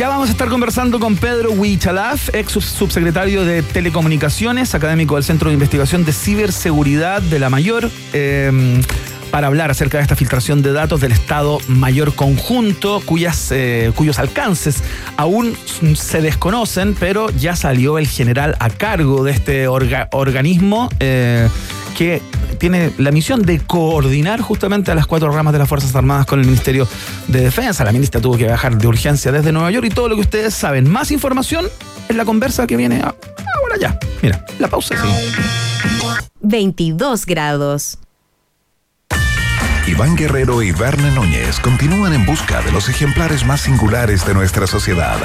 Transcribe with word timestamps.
Ya 0.00 0.08
vamos 0.08 0.30
a 0.30 0.32
estar 0.32 0.48
conversando 0.48 0.98
con 0.98 1.14
Pedro 1.14 1.52
Huichalaf, 1.52 2.34
ex 2.34 2.52
subsecretario 2.52 3.44
de 3.44 3.62
Telecomunicaciones, 3.62 4.74
académico 4.74 5.16
del 5.16 5.24
Centro 5.24 5.50
de 5.50 5.52
Investigación 5.52 6.06
de 6.06 6.14
Ciberseguridad 6.14 7.20
de 7.20 7.38
la 7.38 7.50
Mayor. 7.50 7.90
Em, 8.14 8.80
para 9.30 9.48
hablar 9.48 9.70
acerca 9.70 9.98
de 9.98 10.02
esta 10.04 10.16
filtración 10.16 10.62
de 10.62 10.72
datos 10.72 11.02
del 11.02 11.12
Estado 11.12 11.58
Mayor 11.68 12.14
Conjunto, 12.14 13.02
cuyas, 13.04 13.52
eh, 13.52 13.92
cuyos 13.94 14.18
alcances 14.18 14.82
aún 15.18 15.54
se 15.94 16.22
desconocen, 16.22 16.96
pero 16.98 17.28
ya 17.32 17.54
salió 17.54 17.98
el 17.98 18.08
general 18.08 18.56
a 18.58 18.70
cargo 18.70 19.22
de 19.22 19.32
este 19.32 19.68
organismo 19.68 20.88
eh, 20.98 21.46
que 21.94 22.22
tiene 22.60 22.92
la 22.98 23.10
misión 23.10 23.42
de 23.42 23.58
coordinar 23.58 24.40
justamente 24.40 24.92
a 24.92 24.94
las 24.94 25.06
cuatro 25.06 25.32
ramas 25.32 25.52
de 25.52 25.58
las 25.58 25.68
Fuerzas 25.68 25.96
Armadas 25.96 26.26
con 26.26 26.38
el 26.38 26.44
Ministerio 26.44 26.86
de 27.26 27.40
Defensa. 27.40 27.82
La 27.84 27.90
ministra 27.90 28.20
tuvo 28.20 28.36
que 28.36 28.44
viajar 28.44 28.76
de 28.76 28.86
urgencia 28.86 29.32
desde 29.32 29.50
Nueva 29.50 29.70
York 29.70 29.86
y 29.86 29.90
todo 29.90 30.08
lo 30.08 30.14
que 30.14 30.20
ustedes 30.20 30.54
saben. 30.54 30.88
Más 30.88 31.10
información 31.10 31.66
en 32.08 32.16
la 32.16 32.24
conversa 32.24 32.66
que 32.66 32.76
viene 32.76 33.00
ahora 33.02 33.76
ya. 33.80 33.98
Mira, 34.22 34.44
la 34.58 34.68
pausa. 34.68 34.94
Sí. 34.94 35.08
22 36.42 37.26
grados. 37.26 37.98
Iván 39.86 40.14
Guerrero 40.14 40.62
y 40.62 40.70
Verne 40.70 41.10
Núñez 41.10 41.58
continúan 41.58 42.12
en 42.12 42.24
busca 42.24 42.60
de 42.62 42.70
los 42.70 42.88
ejemplares 42.88 43.44
más 43.44 43.62
singulares 43.62 44.24
de 44.26 44.34
nuestra 44.34 44.66
sociedad. 44.66 45.18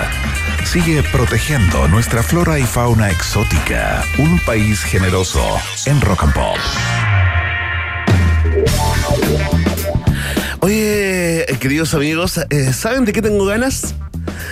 Sigue 0.64 1.04
protegiendo 1.04 1.88
nuestra 1.88 2.24
flora 2.24 2.58
y 2.58 2.64
fauna 2.64 3.12
exótica. 3.12 4.04
Un 4.18 4.40
país 4.40 4.82
generoso 4.82 5.46
en 5.86 6.02
Rock 6.02 6.24
and 6.24 6.34
Pop. 6.34 6.58
Oye, 10.62 11.46
queridos 11.60 11.94
amigos, 11.94 12.40
eh, 12.50 12.74
¿saben 12.74 13.06
de 13.06 13.14
qué 13.14 13.22
tengo 13.22 13.46
ganas? 13.46 13.94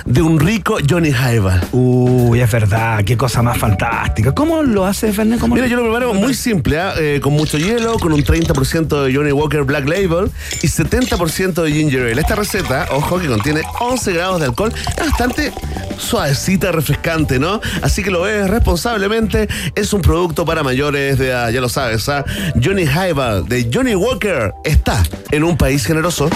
De 0.05 0.21
un 0.21 0.39
rico 0.39 0.77
Johnny 0.87 1.09
Highball. 1.09 1.61
Uy, 1.71 2.41
es 2.41 2.51
verdad, 2.51 3.03
qué 3.03 3.17
cosa 3.17 3.41
más 3.41 3.57
fantástica. 3.57 4.33
¿Cómo 4.33 4.63
lo 4.63 4.85
hace 4.85 5.11
Fernet? 5.11 5.41
Mira, 5.47 5.67
yo 5.67 5.77
lo 5.77 5.83
preparo 5.83 6.13
muy 6.13 6.33
simple, 6.33 6.79
¿ah? 6.79 6.93
eh, 6.97 7.19
con 7.21 7.33
mucho 7.33 7.57
hielo, 7.57 7.97
con 7.99 8.13
un 8.13 8.23
30% 8.23 9.03
de 9.03 9.13
Johnny 9.13 9.31
Walker 9.31 9.63
Black 9.63 9.87
Label 9.87 10.29
y 10.61 10.67
70% 10.67 11.61
de 11.61 11.71
ginger 11.71 12.11
ale. 12.11 12.21
Esta 12.21 12.35
receta, 12.35 12.87
ojo, 12.91 13.19
que 13.19 13.27
contiene 13.27 13.61
11 13.79 14.13
grados 14.13 14.39
de 14.39 14.45
alcohol, 14.47 14.73
es 14.75 15.09
bastante 15.09 15.51
suavecita, 15.97 16.71
refrescante, 16.71 17.39
¿no? 17.39 17.61
Así 17.81 18.03
que 18.03 18.11
lo 18.11 18.21
ves 18.21 18.49
responsablemente. 18.49 19.47
Es 19.75 19.93
un 19.93 20.01
producto 20.01 20.45
para 20.45 20.63
mayores 20.63 21.17
de 21.17 21.27
ya 21.27 21.61
lo 21.61 21.69
sabes, 21.69 22.07
¿ah? 22.09 22.23
Johnny 22.61 22.83
Highball 22.83 23.47
de 23.47 23.69
Johnny 23.73 23.95
Walker 23.95 24.53
está 24.63 25.03
en 25.31 25.43
un 25.43 25.57
país 25.57 25.85
generoso. 25.85 26.29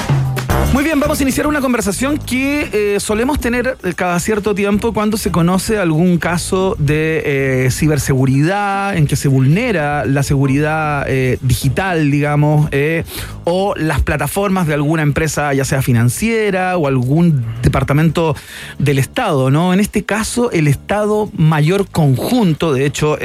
Muy 0.74 0.84
bien, 0.84 1.00
vamos 1.00 1.20
a 1.20 1.24
iniciar 1.24 1.48
una 1.48 1.62
conversación 1.62 2.18
que 2.18 2.70
eh, 2.72 3.00
solemos 3.00 3.40
tener 3.40 3.78
cada 3.96 4.20
cierto 4.20 4.54
tiempo 4.54 4.94
cuando 4.94 5.18
se 5.18 5.32
conoce 5.32 5.80
algún 5.80 6.18
caso 6.18 6.76
de 6.78 7.66
eh, 7.66 7.72
ciberseguridad 7.72 8.96
en 8.96 9.08
que 9.08 9.16
se 9.16 9.28
vulnera 9.28 10.06
la 10.06 10.24
seguridad 10.24 11.06
eh, 11.08 11.40
digital, 11.42 12.12
digamos, 12.12 12.70
o 13.46 13.74
las 13.76 14.02
plataformas 14.02 14.68
de 14.68 14.76
alguna 14.76 15.02
empresa, 15.02 15.54
ya 15.54 15.66
sea 15.66 15.82
financiera 15.82 16.78
o 16.78 16.88
algún 16.88 17.44
departamento 17.64 18.36
del 18.78 19.00
Estado, 19.00 19.50
¿no? 19.50 19.74
En 19.74 19.80
este 19.80 20.04
caso, 20.04 20.52
el 20.52 20.68
Estado 20.68 21.32
Mayor 21.36 21.90
Conjunto, 21.90 22.74
de 22.74 22.86
hecho, 22.86 23.18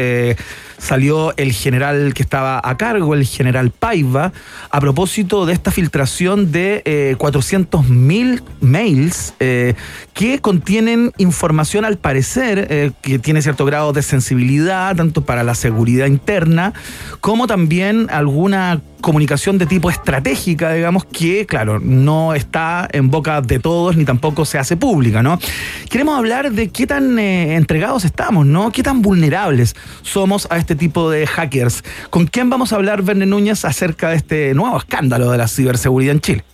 salió 0.82 1.32
el 1.36 1.52
general 1.52 2.12
que 2.12 2.22
estaba 2.22 2.60
a 2.62 2.76
cargo, 2.76 3.14
el 3.14 3.24
general 3.24 3.70
Paiva, 3.70 4.32
a 4.68 4.80
propósito 4.80 5.46
de 5.46 5.52
esta 5.52 5.70
filtración 5.70 6.50
de 6.50 6.82
eh, 6.84 7.14
400.000 7.18 8.42
mails 8.60 9.34
eh, 9.38 9.74
que 10.14 10.40
contienen 10.40 11.12
información 11.18 11.84
al 11.84 11.98
parecer 11.98 12.66
eh, 12.70 12.92
que 13.00 13.18
tiene 13.18 13.42
cierto 13.42 13.64
grado 13.64 13.92
de 13.92 14.02
sensibilidad, 14.02 14.94
tanto 14.94 15.24
para 15.24 15.42
la 15.42 15.54
seguridad 15.54 16.06
interna 16.06 16.74
como 17.20 17.46
también 17.46 18.08
alguna 18.10 18.80
comunicación 19.00 19.58
de 19.58 19.66
tipo 19.66 19.90
estratégica, 19.90 20.72
digamos, 20.72 21.04
que, 21.04 21.44
claro, 21.44 21.80
no 21.80 22.34
está 22.34 22.88
en 22.92 23.10
boca 23.10 23.40
de 23.40 23.58
todos 23.58 23.96
ni 23.96 24.04
tampoco 24.04 24.44
se 24.44 24.58
hace 24.58 24.76
pública, 24.76 25.22
¿no? 25.22 25.38
Queremos 25.90 26.16
hablar 26.16 26.52
de 26.52 26.68
qué 26.68 26.86
tan 26.86 27.18
eh, 27.18 27.56
entregados 27.56 28.04
estamos, 28.04 28.46
¿no? 28.46 28.70
Qué 28.70 28.82
tan 28.82 29.02
vulnerables 29.02 29.74
somos 30.02 30.46
a 30.50 30.58
este 30.58 30.76
tipo 30.76 31.10
de 31.10 31.26
hackers. 31.26 31.82
¿Con 32.10 32.26
quién 32.26 32.48
vamos 32.48 32.72
a 32.72 32.76
hablar, 32.76 33.02
Verne 33.02 33.26
Núñez, 33.26 33.64
acerca 33.64 34.10
de 34.10 34.16
este 34.16 34.54
nuevo 34.54 34.78
escándalo 34.78 35.30
de 35.30 35.38
la 35.38 35.48
ciberseguridad 35.48 36.14
en 36.14 36.20
Chile? 36.20 36.44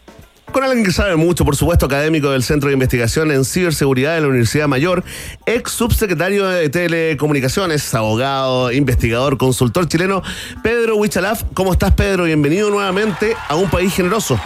Con 0.52 0.64
alguien 0.64 0.84
que 0.84 0.92
sabe 0.92 1.14
mucho, 1.16 1.44
por 1.44 1.56
supuesto, 1.56 1.86
académico 1.86 2.30
del 2.30 2.42
Centro 2.42 2.68
de 2.68 2.72
Investigación 2.72 3.30
en 3.30 3.44
Ciberseguridad 3.44 4.14
de 4.14 4.22
la 4.22 4.28
Universidad 4.28 4.66
Mayor, 4.66 5.04
ex 5.44 5.70
subsecretario 5.72 6.46
de 6.46 6.70
Telecomunicaciones, 6.70 7.94
abogado, 7.94 8.72
investigador, 8.72 9.36
consultor 9.36 9.86
chileno, 9.88 10.22
Pedro 10.62 10.96
Huichalaf. 10.96 11.44
¿Cómo 11.52 11.72
estás, 11.72 11.92
Pedro? 11.92 12.24
Bienvenido 12.24 12.70
nuevamente 12.70 13.36
a 13.48 13.56
un 13.56 13.68
país 13.68 13.94
generoso. 13.94 14.40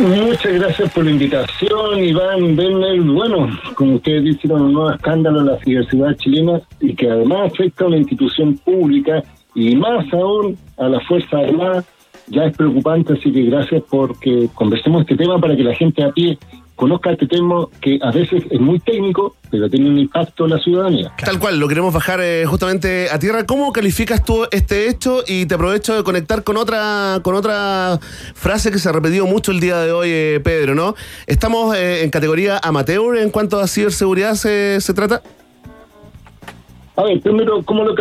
Muchas 0.00 0.52
gracias 0.52 0.92
por 0.92 1.04
la 1.04 1.12
invitación, 1.12 1.98
Iván 2.00 2.56
Benner. 2.56 3.00
Bueno, 3.02 3.48
como 3.76 3.94
ustedes 3.94 4.24
dicen, 4.24 4.52
un 4.52 4.72
nuevo 4.72 4.90
escándalo 4.90 5.40
en 5.40 5.46
la 5.46 5.58
ciberseguridad 5.60 6.16
chilena 6.18 6.60
y 6.80 6.94
que 6.94 7.08
además 7.08 7.52
afecta 7.52 7.84
a 7.84 7.86
una 7.86 7.98
institución 7.98 8.58
pública 8.58 9.22
y 9.54 9.76
más 9.76 10.12
aún 10.12 10.58
a 10.76 10.88
la 10.88 11.00
Fuerza 11.00 11.38
Armada 11.38 11.84
ya 12.28 12.44
es 12.44 12.56
preocupante, 12.56 13.14
así 13.14 13.32
que 13.32 13.42
gracias 13.42 13.82
porque 13.88 14.48
conversemos 14.54 15.02
este 15.02 15.16
tema 15.16 15.38
para 15.38 15.56
que 15.56 15.62
la 15.62 15.74
gente 15.74 16.02
a 16.02 16.10
pie 16.10 16.38
conozca 16.76 17.10
este 17.10 17.26
tema 17.26 17.66
que 17.80 17.98
a 18.02 18.10
veces 18.10 18.44
es 18.50 18.60
muy 18.60 18.78
técnico, 18.78 19.34
pero 19.50 19.68
tiene 19.68 19.88
un 19.88 19.98
impacto 19.98 20.44
en 20.44 20.50
la 20.50 20.58
ciudadanía. 20.58 21.12
Tal 21.24 21.38
cual, 21.38 21.58
lo 21.58 21.66
queremos 21.66 21.92
bajar 21.92 22.20
eh, 22.22 22.44
justamente 22.46 23.08
a 23.10 23.18
tierra. 23.18 23.44
¿Cómo 23.46 23.72
calificas 23.72 24.22
tú 24.22 24.44
este 24.50 24.88
hecho? 24.88 25.22
Y 25.26 25.46
te 25.46 25.54
aprovecho 25.54 25.96
de 25.96 26.04
conectar 26.04 26.44
con 26.44 26.58
otra 26.58 27.20
con 27.22 27.34
otra 27.34 27.98
frase 28.34 28.70
que 28.70 28.78
se 28.78 28.88
ha 28.88 28.92
repetido 28.92 29.26
mucho 29.26 29.52
el 29.52 29.60
día 29.60 29.78
de 29.78 29.92
hoy, 29.92 30.08
eh, 30.10 30.40
Pedro, 30.44 30.74
¿no? 30.74 30.94
Estamos 31.26 31.74
eh, 31.74 32.04
en 32.04 32.10
categoría 32.10 32.60
amateur 32.62 33.16
en 33.16 33.30
cuanto 33.30 33.58
a 33.58 33.66
ciberseguridad 33.66 34.34
se, 34.34 34.80
se 34.80 34.92
trata. 34.92 35.22
A 36.96 37.04
ver, 37.04 37.20
primero, 37.20 37.62
¿cómo 37.62 37.84
lo 37.84 37.94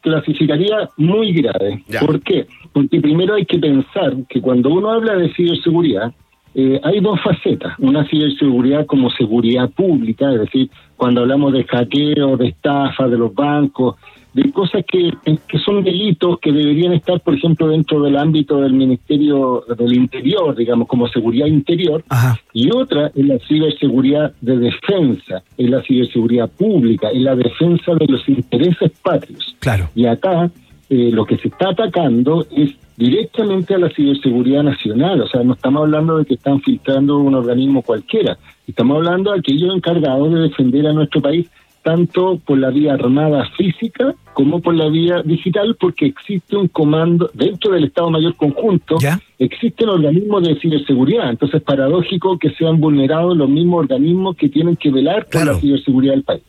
clasificaría? 0.00 0.88
Muy 0.96 1.32
grave. 1.32 1.84
¿Por 2.00 2.20
qué? 2.22 2.46
Porque 2.78 3.00
primero 3.00 3.34
hay 3.34 3.44
que 3.44 3.58
pensar 3.58 4.14
que 4.28 4.40
cuando 4.40 4.70
uno 4.70 4.92
habla 4.92 5.16
de 5.16 5.34
ciberseguridad, 5.34 6.12
eh, 6.54 6.80
hay 6.84 7.00
dos 7.00 7.20
facetas. 7.20 7.76
Una 7.80 8.06
ciberseguridad 8.08 8.86
como 8.86 9.10
seguridad 9.10 9.68
pública, 9.70 10.32
es 10.32 10.42
decir, 10.42 10.70
cuando 10.96 11.22
hablamos 11.22 11.54
de 11.54 11.64
hackeo, 11.64 12.36
de 12.36 12.46
estafa 12.50 13.08
de 13.08 13.18
los 13.18 13.34
bancos, 13.34 13.96
de 14.32 14.52
cosas 14.52 14.84
que, 14.86 15.12
que 15.24 15.58
son 15.58 15.82
delitos 15.82 16.38
que 16.38 16.52
deberían 16.52 16.92
estar, 16.92 17.20
por 17.20 17.34
ejemplo, 17.34 17.66
dentro 17.66 18.00
del 18.00 18.16
ámbito 18.16 18.60
del 18.60 18.74
Ministerio 18.74 19.64
del 19.76 19.94
Interior, 19.94 20.54
digamos, 20.54 20.86
como 20.86 21.08
seguridad 21.08 21.46
interior, 21.46 22.04
y 22.52 22.70
otra 22.70 23.10
es 23.12 23.26
la 23.26 23.40
ciberseguridad 23.40 24.34
de 24.40 24.56
defensa, 24.56 25.42
es 25.56 25.68
la 25.68 25.82
ciberseguridad 25.82 26.48
pública, 26.48 27.08
es 27.10 27.22
la 27.22 27.34
defensa 27.34 27.96
de 27.96 28.06
los 28.06 28.28
intereses 28.28 28.92
patrios. 29.02 29.56
Claro. 29.58 29.88
Y 29.96 30.06
acá 30.06 30.48
eh, 30.90 31.10
lo 31.12 31.26
que 31.26 31.36
se 31.38 31.48
está 31.48 31.70
atacando 31.70 32.46
es 32.50 32.70
directamente 32.96 33.74
a 33.74 33.78
la 33.78 33.90
ciberseguridad 33.90 34.62
nacional, 34.62 35.20
o 35.20 35.28
sea, 35.28 35.42
no 35.44 35.52
estamos 35.52 35.82
hablando 35.82 36.18
de 36.18 36.24
que 36.24 36.34
están 36.34 36.60
filtrando 36.60 37.18
un 37.18 37.34
organismo 37.34 37.82
cualquiera, 37.82 38.38
estamos 38.66 38.96
hablando 38.96 39.32
de 39.32 39.38
aquellos 39.38 39.74
encargados 39.74 40.32
de 40.32 40.40
defender 40.40 40.86
a 40.86 40.92
nuestro 40.92 41.20
país 41.20 41.48
tanto 41.82 42.38
por 42.44 42.58
la 42.58 42.70
vía 42.70 42.94
armada 42.94 43.48
física 43.56 44.14
como 44.34 44.60
por 44.60 44.74
la 44.74 44.88
vía 44.88 45.22
digital, 45.24 45.76
porque 45.80 46.06
existe 46.06 46.56
un 46.56 46.68
comando 46.68 47.30
dentro 47.34 47.72
del 47.72 47.84
Estado 47.84 48.10
Mayor 48.10 48.36
Conjunto, 48.36 48.98
existen 49.38 49.88
organismos 49.88 50.46
de 50.46 50.58
ciberseguridad, 50.60 51.30
entonces 51.30 51.60
es 51.60 51.62
paradójico 51.62 52.38
que 52.38 52.50
sean 52.50 52.78
vulnerados 52.78 53.36
los 53.36 53.48
mismos 53.48 53.80
organismos 53.80 54.36
que 54.36 54.48
tienen 54.48 54.76
que 54.76 54.90
velar 54.90 55.26
por 55.26 55.46
la 55.46 55.54
ciberseguridad 55.54 56.14
del 56.14 56.24
país. 56.24 56.42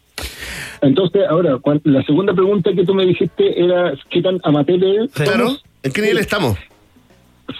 Entonces, 0.81 1.23
ahora, 1.29 1.59
la 1.83 2.03
segunda 2.03 2.33
pregunta 2.33 2.73
que 2.73 2.85
tú 2.85 2.93
me 2.93 3.05
dijiste 3.05 3.61
era 3.61 3.93
qué 4.09 4.21
tan 4.21 4.39
amateur 4.43 5.09
Claro, 5.13 5.57
¿en 5.83 5.91
qué 5.91 6.01
nivel 6.01 6.19
estamos? 6.19 6.57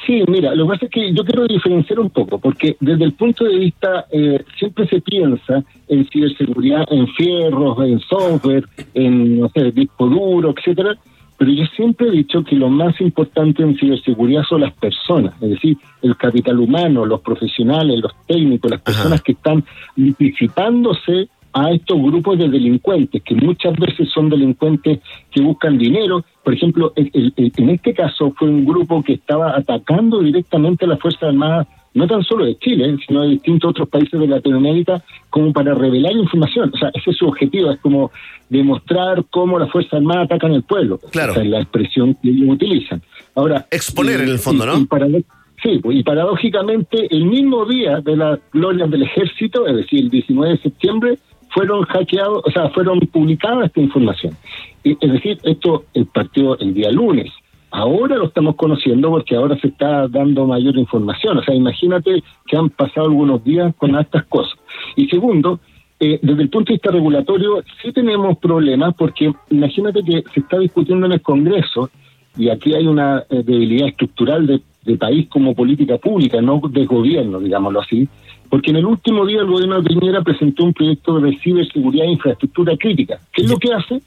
Sí, 0.06 0.24
mira, 0.28 0.54
lo 0.54 0.66
que 0.66 0.70
pasa 0.74 0.86
es 0.86 0.92
que 0.92 1.14
yo 1.14 1.24
quiero 1.26 1.48
diferenciar 1.48 2.00
un 2.00 2.10
poco, 2.12 2.38
porque 2.38 2.78
desde 2.80 3.06
el 3.06 3.14
punto 3.14 3.44
de 3.46 3.58
vista, 3.58 4.06
eh, 4.12 4.44
siempre 4.58 4.88
se 4.88 5.02
piensa 5.02 5.64
en 5.88 6.08
ciberseguridad, 6.10 6.86
en 6.92 7.08
fierros, 7.08 7.78
en 7.80 8.00
software, 8.02 8.66
en, 8.94 9.40
no 9.40 9.50
sé, 9.50 9.72
disco 9.72 10.08
duro, 10.08 10.54
etcétera, 10.56 10.96
pero 11.38 11.52
yo 11.52 11.64
siempre 11.76 12.10
he 12.10 12.12
dicho 12.12 12.44
que 12.44 12.56
lo 12.56 12.70
más 12.70 13.00
importante 13.00 13.64
en 13.64 13.78
ciberseguridad 13.78 14.44
son 14.44 14.62
las 14.62 14.74
personas, 14.74 15.34
es 15.42 15.52
decir, 15.52 15.78
el 16.02 16.16
capital 16.18 16.60
humano, 16.60 17.06
los 17.06 17.22
profesionales, 17.22 18.00
los 18.02 18.14
técnicos, 18.28 18.70
las 18.70 18.82
personas 18.82 19.22
que 19.22 19.32
están 19.32 19.64
anticipándose 19.98 21.30
a 21.54 21.72
estos 21.72 21.98
grupos 22.02 22.38
de 22.38 22.50
delincuentes, 22.50 23.22
que 23.24 23.36
muchas 23.36 23.76
veces 23.78 24.10
son 24.14 24.30
delincuentes 24.30 25.00
que 25.32 25.42
buscan 25.42 25.78
dinero. 25.78 26.24
Por 26.44 26.54
ejemplo, 26.54 26.94
en 26.96 27.70
este 27.70 27.94
caso 27.94 28.34
fue 28.38 28.50
un 28.50 28.66
grupo 28.66 29.02
que 29.04 29.14
estaba 29.14 29.56
atacando 29.58 30.20
directamente 30.22 30.86
a 30.86 30.90
las 30.90 31.00
Fuerzas 31.00 31.24
Armadas 31.24 31.68
no 31.94 32.08
tan 32.08 32.24
solo 32.24 32.46
de 32.46 32.58
Chile, 32.60 32.98
sino 33.08 33.24
de 33.24 33.30
distintos 33.30 33.72
otros 33.72 33.90
países 33.90 34.20
de 34.20 34.28
Latinoamérica, 34.28 35.04
como 35.30 35.52
para 35.52 35.74
revelar 35.74 36.12
información. 36.14 36.72
O 36.74 36.78
sea, 36.78 36.92
ese 36.94 37.12
es 37.12 37.18
su 37.18 37.28
objetivo, 37.28 37.72
es 37.72 37.80
como 37.80 38.12
demostrar 38.50 39.26
cómo 39.30 39.58
las 39.60 39.72
Fuerzas 39.72 39.94
Armadas 39.94 40.26
atacan 40.26 40.54
el 40.54 40.64
pueblo. 40.64 41.00
Claro. 41.12 41.32
Esa 41.34 41.42
es 41.42 41.48
la 41.50 41.62
expresión 41.62 42.16
que 42.22 42.30
ellos 42.30 42.50
utilizan. 42.50 43.02
Ahora, 43.36 43.66
Exponer 43.72 44.22
en 44.22 44.30
el 44.30 44.40
fondo, 44.40 44.66
¿no? 44.66 44.78
y 44.80 44.86
para- 44.86 45.08
sí, 45.08 45.80
pues, 45.82 45.98
y 45.98 46.04
paradójicamente, 46.04 47.08
el 47.14 47.26
mismo 47.26 47.66
día 47.66 48.02
de 48.02 48.16
las 48.16 48.40
glorias 48.54 48.90
del 48.90 49.04
ejército, 49.04 49.68
es 49.68 49.76
decir, 49.76 50.00
el 50.02 50.10
19 50.10 50.54
de 50.54 50.62
septiembre, 50.62 51.18
fueron 51.50 51.84
hackeados, 51.84 52.44
o 52.46 52.52
sea, 52.52 52.70
fueron 52.70 53.00
publicadas 53.00 53.68
esta 53.68 53.82
información. 53.82 54.36
Y- 54.84 54.98
Es 55.00 55.12
decir, 55.12 55.38
esto 55.44 55.86
el 55.94 56.06
partido 56.06 56.58
el 56.60 56.74
día 56.74 56.92
lunes. 56.92 57.32
Ahora 57.72 58.16
lo 58.16 58.26
estamos 58.26 58.56
conociendo 58.56 59.10
porque 59.10 59.36
ahora 59.36 59.56
se 59.60 59.68
está 59.68 60.08
dando 60.08 60.48
mayor 60.48 60.76
información. 60.78 61.38
O 61.38 61.44
sea, 61.44 61.54
imagínate 61.54 62.24
que 62.48 62.58
han 62.58 62.70
pasado 62.72 63.08
algunos 63.08 63.44
días 63.44 63.74
con 63.78 63.96
estas 63.96 64.26
cosas. 64.26 64.58
Y 64.96 65.08
segundo, 65.08 65.60
eh, 66.00 66.18
desde 66.22 66.42
el 66.44 66.50
punto 66.50 66.70
de 66.70 66.76
vista 66.76 66.92
regulatorio, 66.92 67.62
sí 67.82 67.92
tenemos 67.92 68.38
problemas 68.40 68.96
porque 68.96 69.32
imagínate 69.52 70.02
que 70.04 70.24
se 70.34 70.40
está 70.40 70.58
discutiendo 70.58 71.06
en 71.06 71.12
el 71.12 71.22
Congreso 71.22 71.90
y 72.38 72.50
aquí 72.50 72.74
hay 72.74 72.88
una 72.88 73.24
eh, 73.30 73.44
debilidad 73.44 73.90
estructural 73.90 74.48
de, 74.48 74.62
de 74.90 74.98
país 74.98 75.28
como 75.30 75.54
política 75.54 75.98
pública, 75.98 76.42
no 76.42 76.60
de 76.70 76.86
gobierno, 76.86 77.40
digámoslo 77.40 77.82
así, 77.82 78.08
porque 78.50 78.72
en 78.72 78.78
el 78.78 78.86
último 78.86 79.26
día 79.28 79.42
el 79.42 79.48
gobierno 79.48 79.80
de 79.82 79.88
Piñera 79.90 80.22
presentó 80.24 80.64
un 80.64 80.74
proyecto 80.74 81.20
de 81.20 81.38
ciberseguridad 81.38 82.06
e 82.08 82.12
infraestructura 82.12 82.76
crítica. 82.78 83.20
¿Qué 83.32 83.44
es 83.44 83.50
lo 83.50 83.58
que 83.58 83.72
hace? 83.74 84.02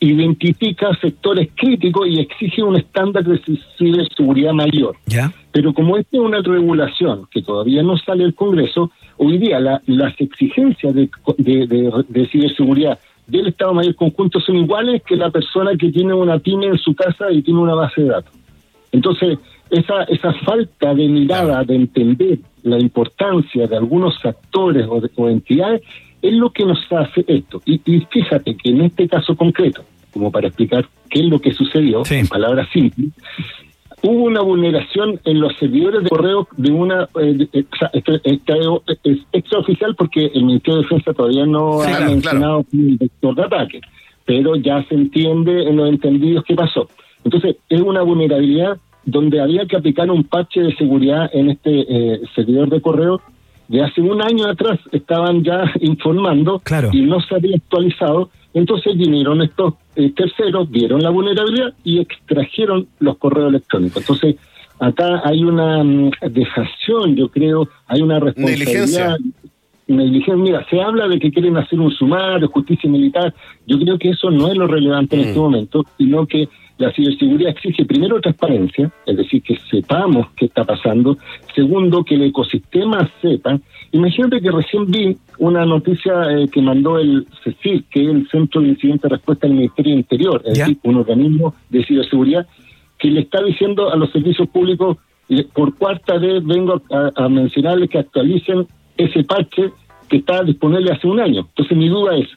Identifica 0.00 0.94
sectores 1.00 1.48
críticos 1.56 2.06
y 2.06 2.20
exige 2.20 2.62
un 2.62 2.76
estándar 2.76 3.24
de 3.24 3.40
ci- 3.42 3.58
ciberseguridad 3.78 4.52
mayor. 4.52 4.96
¿Ya? 5.06 5.32
Pero 5.50 5.72
como 5.72 5.96
esta 5.96 6.18
es 6.18 6.22
una 6.22 6.40
regulación 6.42 7.26
que 7.30 7.40
todavía 7.42 7.82
no 7.82 7.96
sale 7.96 8.24
del 8.24 8.34
Congreso, 8.34 8.90
hoy 9.16 9.38
día 9.38 9.58
la- 9.60 9.80
las 9.86 10.14
exigencias 10.20 10.94
de, 10.94 11.08
de- 11.38 11.66
de- 11.66 12.04
de 12.08 12.26
ciberseguridad 12.26 12.98
del 13.26 13.48
Estado 13.48 13.72
Mayor 13.74 13.94
Conjunto 13.96 14.38
son 14.40 14.56
iguales 14.56 15.02
que 15.04 15.16
la 15.16 15.30
persona 15.30 15.72
que 15.76 15.90
tiene 15.90 16.12
una 16.14 16.38
pyme 16.38 16.66
en 16.66 16.78
su 16.78 16.94
casa 16.94 17.32
y 17.32 17.42
tiene 17.42 17.58
una 17.60 17.74
base 17.74 18.02
de 18.02 18.08
datos. 18.08 18.32
Entonces, 18.92 19.38
esa, 19.70 20.04
esa 20.04 20.32
falta 20.44 20.94
de 20.94 21.08
mirada, 21.08 21.64
de 21.64 21.74
entender 21.76 22.38
la 22.62 22.78
importancia 22.78 23.66
de 23.66 23.76
algunos 23.76 24.14
actores 24.24 24.86
o, 24.88 25.00
de- 25.00 25.10
o 25.16 25.28
entidades, 25.28 25.82
es 26.22 26.32
lo 26.32 26.50
que 26.50 26.64
nos 26.64 26.78
hace 26.92 27.24
esto. 27.26 27.60
Y, 27.64 27.80
y 27.84 28.00
fíjate 28.10 28.56
que 28.56 28.70
en 28.70 28.82
este 28.82 29.08
caso 29.08 29.36
concreto, 29.36 29.82
como 30.12 30.30
para 30.30 30.48
explicar 30.48 30.86
qué 31.10 31.20
es 31.20 31.26
lo 31.26 31.38
que 31.40 31.52
sucedió, 31.52 32.04
Sí. 32.04 32.16
en 32.16 32.26
palabras 32.26 32.68
simples, 32.72 33.10
hubo 34.02 34.24
una 34.24 34.40
vulneración 34.40 35.20
en 35.24 35.40
los 35.40 35.56
servidores 35.56 36.02
de 36.04 36.08
correo 36.10 36.48
de 36.56 36.70
una 36.72 37.04
eh, 37.20 37.46
exa- 37.52 37.90
esto 37.92 38.14
es 39.04 39.18
extraoficial 39.32 39.94
porque 39.96 40.30
el 40.34 40.44
Ministerio 40.44 40.76
de 40.78 40.82
Defensa 40.84 41.12
todavía 41.12 41.46
no 41.46 41.80
Sí, 41.82 41.90
ha 41.90 41.96
claro, 41.96 42.10
mencionado 42.12 42.64
un 42.72 42.96
vector 42.98 43.34
de 43.34 43.42
ataque, 43.42 43.80
pero 44.24 44.56
ya 44.56 44.82
se 44.88 44.94
entiende 44.94 45.68
en 45.68 45.76
los 45.76 45.88
entendidos 45.88 46.44
qué 46.44 46.54
pasó. 46.54 46.88
Entonces, 47.24 47.56
es 47.68 47.80
una 47.80 48.02
vulnerabilidad 48.02 48.78
donde 49.06 49.40
había 49.40 49.64
que 49.66 49.76
aplicar 49.76 50.10
un 50.10 50.24
parche 50.24 50.60
de 50.60 50.74
seguridad 50.76 51.30
en 51.32 51.48
este 51.50 51.70
eh, 51.88 52.20
servidor 52.34 52.68
de 52.68 52.80
correo. 52.82 53.22
De 53.68 53.82
hace 53.82 54.00
un 54.00 54.20
año 54.22 54.46
atrás 54.48 54.78
estaban 54.92 55.42
ya 55.42 55.72
informando 55.80 56.60
Claro. 56.60 56.90
y 56.92 57.00
no 57.00 57.20
se 57.20 57.34
había 57.36 57.56
actualizado. 57.56 58.28
Entonces 58.52 58.96
vinieron 58.96 59.40
estos 59.42 59.74
eh, 59.96 60.10
terceros, 60.14 60.70
vieron 60.70 61.02
la 61.02 61.10
vulnerabilidad 61.10 61.72
y 61.84 61.98
extrajeron 62.00 62.86
los 63.00 63.16
correos 63.18 63.48
electrónicos. 63.48 64.02
Entonces, 64.02 64.36
acá 64.78 65.22
hay 65.24 65.42
una 65.44 65.82
mm, 65.82 66.10
dejación, 66.30 67.16
yo 67.16 67.28
creo, 67.28 67.68
hay 67.86 68.02
una 68.02 68.18
Negligencia. 68.20 68.66
responsabilidad. 68.74 69.16
Negligencia. 69.88 70.36
Mira, 70.36 70.66
se 70.68 70.80
habla 70.80 71.06
de 71.08 71.18
que 71.20 71.30
quieren 71.30 71.56
hacer 71.56 71.78
un 71.78 71.90
sumario, 71.92 72.48
justicia 72.48 72.90
militar. 72.90 73.32
Yo 73.66 73.78
creo 73.78 73.98
que 73.98 74.10
eso 74.10 74.30
no 74.30 74.48
es 74.48 74.56
lo 74.56 74.66
relevante 74.66 75.14
en 75.16 75.22
Mm. 75.22 75.24
este 75.26 75.38
momento, 75.38 75.84
sino 75.96 76.26
que 76.26 76.48
la 76.78 76.92
ciberseguridad 76.92 77.52
exige 77.52 77.84
primero 77.86 78.20
transparencia, 78.20 78.92
es 79.06 79.16
decir, 79.16 79.42
que 79.42 79.56
sepamos 79.70 80.26
qué 80.36 80.46
está 80.46 80.64
pasando. 80.64 81.16
Segundo, 81.54 82.04
que 82.04 82.16
el 82.16 82.22
ecosistema 82.24 83.08
sepa. 83.22 83.58
Imagínate 83.92 84.40
que 84.40 84.50
recién 84.50 84.90
vi 84.90 85.16
una 85.38 85.64
noticia 85.64 86.12
eh, 86.32 86.48
que 86.48 86.60
mandó 86.60 86.98
el 86.98 87.26
CECIR, 87.42 87.84
que 87.90 88.02
es 88.04 88.08
el 88.10 88.28
Centro 88.28 88.60
de 88.60 88.68
Incidente 88.68 89.06
y 89.06 89.10
Respuesta 89.10 89.46
del 89.46 89.56
Ministerio 89.56 89.92
del 89.92 90.00
Interior, 90.00 90.42
es 90.44 90.58
Ya. 90.58 90.64
decir, 90.66 90.78
un 90.84 90.96
organismo 90.96 91.54
de 91.70 91.84
ciberseguridad, 91.84 92.46
que 92.98 93.10
le 93.10 93.20
está 93.20 93.42
diciendo 93.42 93.90
a 93.90 93.96
los 93.96 94.10
servicios 94.10 94.48
públicos, 94.48 94.98
eh, 95.28 95.46
por 95.54 95.74
cuarta 95.76 96.18
vez 96.18 96.44
vengo 96.44 96.82
a, 96.90 97.10
a 97.24 97.28
mencionarles 97.28 97.88
que 97.90 97.98
actualicen 97.98 98.66
ese 98.96 99.24
parche 99.24 99.70
que 100.08 100.18
está 100.18 100.42
disponible 100.44 100.92
hace 100.92 101.06
un 101.06 101.20
año. 101.20 101.46
Entonces 101.48 101.76
mi 101.76 101.88
duda 101.88 102.16
es, 102.16 102.28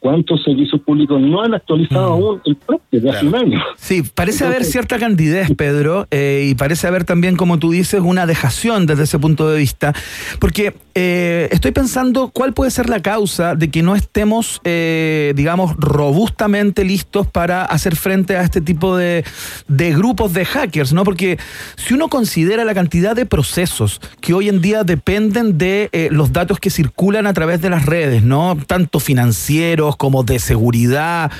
¿cuántos 0.00 0.42
servicios 0.42 0.80
públicos 0.80 1.20
no 1.20 1.42
han 1.42 1.54
actualizado 1.54 2.04
aún 2.06 2.40
el 2.44 2.56
parche 2.56 3.00
de 3.00 3.10
hace 3.10 3.26
un 3.26 3.34
año? 3.36 3.60
Sí, 3.76 4.02
parece 4.02 4.44
haber 4.46 4.64
cierta 4.64 4.98
candidez, 4.98 5.50
Pedro, 5.56 6.08
eh, 6.10 6.48
y 6.50 6.54
parece 6.54 6.88
haber 6.88 7.04
también, 7.04 7.36
como 7.36 7.58
tú 7.58 7.70
dices, 7.70 8.00
una 8.02 8.26
dejación 8.26 8.86
desde 8.86 9.04
ese 9.04 9.18
punto 9.18 9.48
de 9.48 9.58
vista, 9.58 9.94
porque 10.40 10.74
eh, 10.94 11.48
estoy 11.52 11.72
pensando 11.72 12.28
cuál 12.28 12.52
puede 12.52 12.70
ser 12.70 12.88
la 12.88 13.00
causa 13.00 13.54
de 13.54 13.70
que 13.70 13.82
no 13.82 13.94
estemos, 13.94 14.60
eh, 14.64 15.32
digamos, 15.36 15.76
robustamente 15.76 16.84
listos 16.84 17.26
para 17.26 17.64
hacer 17.64 17.96
frente 17.96 18.36
a 18.36 18.42
este 18.42 18.60
tipo 18.60 18.96
de, 18.96 19.24
de 19.68 19.92
grupos 19.92 20.32
de 20.32 20.44
hackers, 20.44 20.92
¿no? 20.92 21.04
Porque 21.04 21.38
si 21.76 21.94
uno 21.94 22.08
considera 22.08 22.64
la 22.64 22.74
cantidad 22.74 23.14
de 23.14 23.26
procesos 23.26 24.00
que 24.20 24.34
hoy 24.34 24.48
en 24.48 24.60
día 24.60 24.82
dependen 24.82 25.58
de 25.58 25.88
eh, 25.92 26.08
los 26.10 26.32
datos 26.32 26.58
que 26.58 26.70
circulan 26.70 27.26
a 27.26 27.32
través 27.32 27.60
de 27.60 27.70
las 27.70 27.86
redes, 27.86 28.22
¿no? 28.22 28.58
Tanto 28.66 28.98
financieros 29.00 29.96
como 29.96 30.24
de 30.24 30.38
seguridad, 30.38 31.30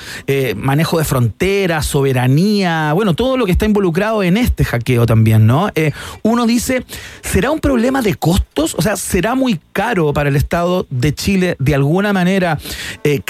manejo 0.56 0.98
de 0.98 1.04
fronteras, 1.04 1.86
soberanía, 1.86 2.92
bueno, 2.92 3.14
todo 3.14 3.36
lo 3.36 3.46
que 3.46 3.52
está 3.52 3.64
involucrado 3.64 4.22
en 4.22 4.36
este 4.36 4.64
hackeo 4.64 5.06
también, 5.06 5.46
¿no? 5.46 5.68
Uno 6.22 6.46
dice, 6.46 6.84
¿será 7.22 7.50
un 7.50 7.60
problema 7.60 8.02
de 8.02 8.14
costos? 8.14 8.74
O 8.76 8.82
sea, 8.82 8.96
¿será 8.96 9.34
muy 9.40 9.58
caro 9.72 10.12
para 10.12 10.28
el 10.28 10.36
Estado 10.36 10.86
de 10.90 11.14
Chile 11.14 11.56
de 11.58 11.74
alguna 11.74 12.12
manera 12.12 12.58
eh, 13.04 13.20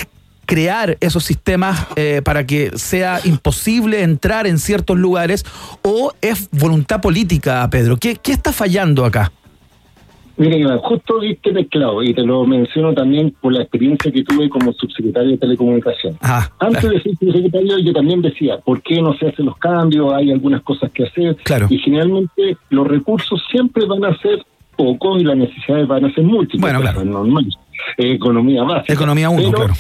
crear 0.44 0.96
esos 1.00 1.22
sistemas 1.22 1.86
eh, 1.94 2.22
para 2.24 2.44
que 2.44 2.76
sea 2.76 3.20
imposible 3.24 4.02
entrar 4.02 4.48
en 4.48 4.58
ciertos 4.58 4.98
lugares 4.98 5.44
o 5.82 6.12
es 6.20 6.50
voluntad 6.50 7.00
política, 7.00 7.68
Pedro? 7.70 7.96
¿Qué, 7.96 8.16
qué 8.16 8.32
está 8.32 8.52
fallando 8.52 9.04
acá? 9.04 9.30
Mira, 10.40 10.56
Iván, 10.56 10.78
justo 10.78 11.20
diste 11.20 11.50
el 11.50 11.68
clavo 11.68 12.02
y 12.02 12.14
te 12.14 12.22
lo 12.22 12.46
menciono 12.46 12.94
también 12.94 13.32
por 13.42 13.52
la 13.52 13.60
experiencia 13.60 14.10
que 14.10 14.24
tuve 14.24 14.48
como 14.48 14.72
subsecretario 14.72 15.32
de 15.32 15.36
Telecomunicación. 15.38 16.17
Ah, 16.22 16.48
Antes 16.58 16.82
de 16.82 17.00
ser 17.02 17.14
subsecretario 17.17 17.79
yo 17.79 17.93
también 17.93 18.22
decía, 18.22 18.56
¿por 18.56 18.82
qué 18.82 19.02
no 19.02 19.14
se 19.19 19.29
hacen 19.29 19.44
los 19.44 19.58
cambios? 19.58 20.12
Hay 20.14 20.32
algunas 20.32 20.62
cosas 20.62 20.90
que 20.93 21.05
hacer. 21.05 21.36
Claro. 21.44 21.67
Y 21.69 21.76
generalmente 21.79 22.56
los 22.70 22.88
recursos 22.88 23.40
siempre 23.50 23.84
van 23.84 24.02
a 24.05 24.17
ser 24.17 24.43
pocos 24.81 25.20
y 25.20 25.25
las 25.25 25.37
necesidades 25.37 25.87
van 25.87 26.05
a 26.06 26.15
ser 26.15 26.25
múltiples. 26.25 26.60
Bueno, 26.60 26.81
claro. 26.81 27.05
Normal. 27.05 27.46
Economía 27.99 28.63
básica. 28.63 28.93
Economía 28.93 29.29
1, 29.31 29.43
Pero- 29.51 29.53
claro. 29.53 29.75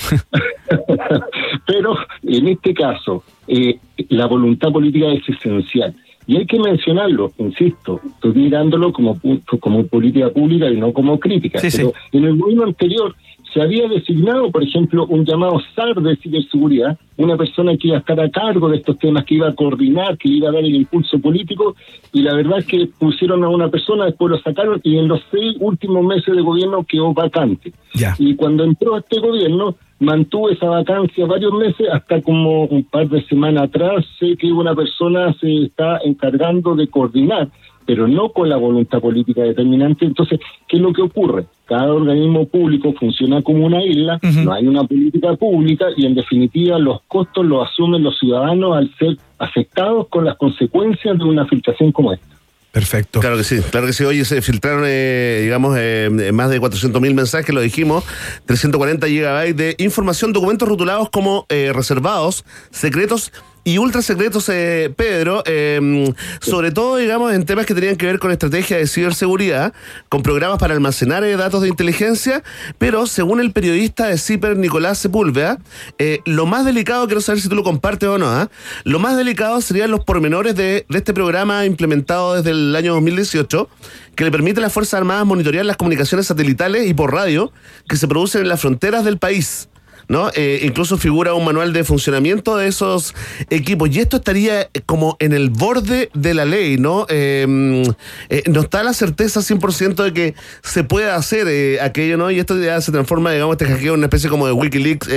Pero 1.66 1.94
en 2.22 2.48
este 2.48 2.74
caso, 2.74 3.22
eh, 3.48 3.78
la 4.08 4.26
voluntad 4.26 4.70
política 4.70 5.06
es 5.08 5.28
esencial. 5.28 5.94
Y 6.26 6.36
hay 6.36 6.46
que 6.46 6.58
mencionarlo, 6.60 7.32
insisto, 7.38 8.00
estoy 8.06 8.32
mirándolo 8.34 8.92
como, 8.92 9.18
como 9.58 9.86
política 9.86 10.28
pública 10.30 10.68
y 10.70 10.76
no 10.76 10.92
como 10.92 11.18
crítica. 11.18 11.58
Sí, 11.58 11.70
sí. 11.70 11.78
pero 11.78 11.92
en 12.12 12.24
el 12.24 12.36
gobierno 12.36 12.64
anterior 12.64 13.14
se 13.52 13.60
había 13.60 13.88
designado, 13.88 14.50
por 14.50 14.62
ejemplo, 14.62 15.06
un 15.06 15.24
llamado 15.24 15.60
SAR 15.74 16.00
de 16.00 16.16
ciberseguridad, 16.16 16.98
una 17.16 17.36
persona 17.36 17.76
que 17.76 17.88
iba 17.88 17.96
a 17.96 18.00
estar 18.00 18.20
a 18.20 18.30
cargo 18.30 18.68
de 18.68 18.78
estos 18.78 18.98
temas, 18.98 19.24
que 19.24 19.34
iba 19.34 19.48
a 19.48 19.54
coordinar, 19.54 20.16
que 20.16 20.28
iba 20.28 20.48
a 20.48 20.52
dar 20.52 20.64
el 20.64 20.74
impulso 20.74 21.18
político, 21.18 21.74
y 22.12 22.22
la 22.22 22.34
verdad 22.34 22.58
es 22.58 22.66
que 22.66 22.88
pusieron 22.98 23.42
a 23.44 23.48
una 23.48 23.68
persona, 23.68 24.06
después 24.06 24.30
lo 24.30 24.38
sacaron, 24.40 24.80
y 24.84 24.98
en 24.98 25.08
los 25.08 25.20
seis 25.30 25.56
últimos 25.58 26.04
meses 26.04 26.34
de 26.34 26.42
gobierno 26.42 26.84
quedó 26.88 27.12
vacante. 27.12 27.72
Y 28.18 28.36
cuando 28.36 28.64
entró 28.64 28.96
este 28.96 29.20
gobierno, 29.20 29.74
mantuvo 29.98 30.48
esa 30.48 30.66
vacancia 30.66 31.26
varios 31.26 31.52
meses, 31.52 31.88
hasta 31.92 32.22
como 32.22 32.64
un 32.64 32.84
par 32.84 33.08
de 33.08 33.22
semanas 33.26 33.64
atrás, 33.64 34.04
sé 34.18 34.36
que 34.36 34.50
una 34.52 34.74
persona 34.74 35.34
se 35.40 35.64
está 35.64 35.98
encargando 36.04 36.74
de 36.74 36.88
coordinar, 36.88 37.48
pero 37.90 38.06
no 38.06 38.28
con 38.28 38.48
la 38.48 38.56
voluntad 38.56 39.00
política 39.00 39.42
determinante. 39.42 40.04
Entonces, 40.04 40.38
¿qué 40.68 40.76
es 40.76 40.80
lo 40.80 40.92
que 40.92 41.02
ocurre? 41.02 41.46
Cada 41.64 41.92
organismo 41.92 42.46
público 42.46 42.94
funciona 42.96 43.42
como 43.42 43.66
una 43.66 43.84
isla, 43.84 44.20
no 44.22 44.52
hay 44.52 44.68
una 44.68 44.84
política 44.84 45.34
pública 45.34 45.86
y 45.96 46.06
en 46.06 46.14
definitiva 46.14 46.78
los 46.78 47.00
costos 47.08 47.44
los 47.44 47.68
asumen 47.68 48.04
los 48.04 48.16
ciudadanos 48.16 48.76
al 48.76 48.94
ser 48.96 49.16
afectados 49.40 50.06
con 50.06 50.24
las 50.24 50.36
consecuencias 50.36 51.18
de 51.18 51.24
una 51.24 51.46
filtración 51.46 51.90
como 51.90 52.12
esta. 52.12 52.28
Perfecto. 52.70 53.18
Claro 53.18 53.36
que 53.36 53.42
sí, 53.42 53.58
claro 53.72 53.88
que 53.88 53.92
sí. 53.92 54.04
Oye, 54.04 54.24
se 54.24 54.40
filtraron, 54.40 54.84
eh, 54.86 55.40
digamos, 55.42 55.76
eh, 55.76 56.30
más 56.32 56.48
de 56.48 56.60
400.000 56.60 57.12
mensajes, 57.12 57.52
lo 57.52 57.60
dijimos, 57.60 58.04
340 58.46 59.08
gigabytes 59.08 59.56
de 59.56 59.74
información, 59.78 60.32
documentos 60.32 60.68
rotulados 60.68 61.10
como 61.10 61.44
eh, 61.48 61.72
reservados, 61.74 62.44
secretos 62.70 63.32
y 63.62 63.78
ultra 63.78 64.00
secretos, 64.02 64.48
eh, 64.48 64.92
Pedro, 64.96 65.42
em, 65.44 66.12
sobre 66.40 66.72
todo, 66.72 66.96
digamos, 66.96 67.32
en 67.34 67.44
temas 67.44 67.66
que 67.66 67.74
tenían 67.74 67.96
que 67.96 68.06
ver 68.06 68.18
con 68.18 68.30
estrategia 68.30 68.78
de 68.78 68.86
ciberseguridad, 68.86 69.74
con 70.08 70.22
programas 70.22 70.58
para 70.58 70.74
almacenar 70.74 71.24
eh, 71.24 71.36
datos 71.36 71.62
de 71.62 71.68
inteligencia, 71.68 72.42
pero 72.78 73.06
según 73.06 73.40
el 73.40 73.52
periodista 73.52 74.06
de 74.06 74.16
CIPER, 74.16 74.56
Nicolás 74.56 74.98
Sepúlveda, 74.98 75.58
eh, 75.98 76.20
lo 76.24 76.46
más 76.46 76.64
delicado, 76.64 77.06
quiero 77.06 77.20
saber 77.20 77.40
si 77.40 77.48
tú 77.48 77.54
lo 77.54 77.62
compartes 77.62 78.08
o 78.08 78.18
no, 78.18 78.30
¿ah? 78.30 78.50
lo 78.84 78.98
más 78.98 79.16
delicado 79.16 79.60
serían 79.60 79.90
los 79.90 80.04
pormenores 80.04 80.56
de, 80.56 80.86
de 80.88 80.98
este 80.98 81.12
programa 81.12 81.66
implementado 81.66 82.34
desde 82.34 82.50
el 82.50 82.74
año 82.74 82.94
2018, 82.94 83.68
que 84.16 84.24
le 84.24 84.30
permite 84.30 84.60
a 84.60 84.62
las 84.62 84.72
Fuerzas 84.72 84.94
Armadas 84.94 85.26
monitorear 85.26 85.66
las 85.66 85.76
comunicaciones 85.76 86.26
satelitales 86.26 86.86
y 86.88 86.94
por 86.94 87.12
radio 87.12 87.52
que 87.88 87.96
se 87.96 88.08
producen 88.08 88.42
en 88.42 88.48
las 88.48 88.60
fronteras 88.60 89.04
del 89.04 89.18
país. 89.18 89.68
¿No? 90.10 90.28
Eh, 90.34 90.62
incluso 90.64 90.98
figura 90.98 91.34
un 91.34 91.44
manual 91.44 91.72
de 91.72 91.84
funcionamiento 91.84 92.56
de 92.56 92.66
esos 92.66 93.14
equipos. 93.48 93.94
Y 93.94 94.00
esto 94.00 94.16
estaría 94.16 94.68
como 94.84 95.16
en 95.20 95.32
el 95.32 95.50
borde 95.50 96.10
de 96.14 96.34
la 96.34 96.44
ley, 96.44 96.78
¿no? 96.78 97.06
Em, 97.08 97.84
eh, 98.28 98.42
no 98.50 98.62
está 98.62 98.82
la 98.82 98.92
certeza 98.92 99.40
100% 99.40 100.02
de 100.02 100.12
que 100.12 100.34
se 100.62 100.82
pueda 100.82 101.14
hacer 101.14 101.46
eh, 101.46 101.80
aquello, 101.80 102.16
¿no? 102.16 102.28
Y 102.32 102.40
esto 102.40 102.60
ya 102.60 102.80
se 102.80 102.90
transforma, 102.90 103.30
digamos, 103.30 103.54
este 103.54 103.66
hackeo 103.66 103.94
en 103.94 104.00
una 104.00 104.06
especie 104.06 104.28
como 104.28 104.48
de 104.48 104.52
Wikileaks 104.52 105.08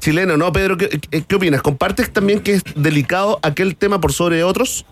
chileno, 0.00 0.36
¿no? 0.36 0.52
Pedro, 0.52 0.76
¿qué, 0.76 1.00
¿qué 1.26 1.34
opinas? 1.34 1.62
¿Compartes 1.62 2.12
también 2.12 2.40
que 2.40 2.52
es 2.52 2.62
delicado 2.76 3.38
aquel 3.42 3.74
tema 3.74 4.02
por 4.02 4.12
sobre 4.12 4.44
otros? 4.44 4.84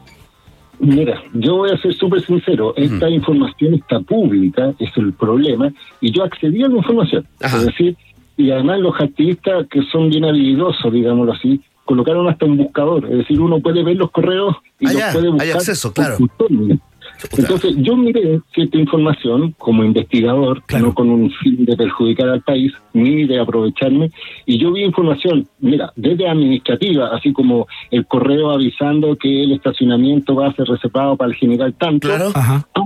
Mira, 0.80 1.22
yo 1.34 1.56
voy 1.56 1.70
a 1.70 1.76
ser 1.78 1.92
súper 1.92 2.24
sincero, 2.24 2.72
esta 2.76 3.10
información 3.10 3.74
está 3.74 3.98
pública, 4.00 4.72
es 4.78 4.96
el 4.96 5.12
problema, 5.12 5.72
y 6.00 6.12
yo 6.12 6.22
accedí 6.22 6.62
a 6.62 6.68
la 6.68 6.76
información. 6.76 7.26
Es 7.40 7.66
decir, 7.66 7.96
y 8.38 8.52
además 8.52 8.78
los 8.78 8.94
activistas 9.00 9.66
que 9.68 9.82
son 9.90 10.08
bien 10.08 10.24
habilidosos, 10.24 10.92
digámoslo 10.92 11.32
así, 11.32 11.60
colocaron 11.84 12.28
hasta 12.28 12.46
un 12.46 12.56
buscador, 12.56 13.04
es 13.06 13.18
decir, 13.18 13.40
uno 13.40 13.58
puede 13.60 13.82
ver 13.82 13.96
los 13.96 14.12
correos 14.12 14.54
y 14.78 14.86
ah, 14.86 14.92
los 14.92 15.02
puede 15.12 15.28
buscar. 15.28 15.46
Hay 15.46 15.52
acceso, 15.52 15.92
claro. 15.92 16.16
Entonces, 17.36 17.74
yo 17.78 17.96
miré 17.96 18.40
cierta 18.54 18.78
información 18.78 19.52
como 19.58 19.82
investigador, 19.82 20.62
no 20.80 20.94
con 20.94 21.10
un 21.10 21.32
fin 21.32 21.64
de 21.64 21.76
perjudicar 21.76 22.28
al 22.28 22.42
país, 22.42 22.72
ni 22.92 23.26
de 23.26 23.40
aprovecharme, 23.40 24.12
y 24.46 24.56
yo 24.56 24.72
vi 24.72 24.84
información, 24.84 25.48
mira, 25.58 25.92
desde 25.96 26.28
administrativa, 26.28 27.08
así 27.08 27.32
como 27.32 27.66
el 27.90 28.06
correo 28.06 28.52
avisando 28.52 29.16
que 29.16 29.42
el 29.42 29.50
estacionamiento 29.50 30.36
va 30.36 30.46
a 30.46 30.54
ser 30.54 30.66
reservado 30.66 31.16
para 31.16 31.32
el 31.32 31.36
general 31.36 31.74
tanto, 31.74 32.08
hasta, 32.12 32.82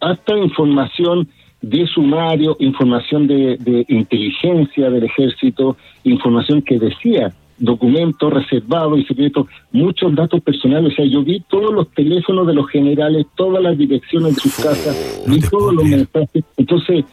hasta 0.00 0.38
información 0.38 1.28
de 1.60 1.86
sumario, 1.86 2.56
información 2.60 3.26
de, 3.26 3.84
inteligencia 3.88 4.90
del 4.90 5.04
ejército, 5.04 5.76
información 6.04 6.62
que 6.62 6.78
decía 6.78 7.32
documentos 7.58 8.32
reservados 8.32 9.00
y 9.00 9.04
secretos, 9.04 9.48
muchos 9.72 10.14
datos 10.14 10.40
personales. 10.40 10.92
O 10.92 10.96
sea, 10.96 11.04
yo 11.04 11.24
vi 11.24 11.40
todos 11.48 11.74
los 11.74 11.90
teléfonos 11.90 12.46
de 12.46 12.54
los 12.54 12.68
generales, 12.70 13.26
todas 13.34 13.60
las 13.62 13.76
direcciones 13.76 14.36
de 14.36 14.40
sus 14.40 14.56
casas, 14.56 15.24
vi 15.26 15.40
todos 15.40 15.74
los 15.74 15.84
mensajes. 15.84 16.44
Entonces, 16.56 17.04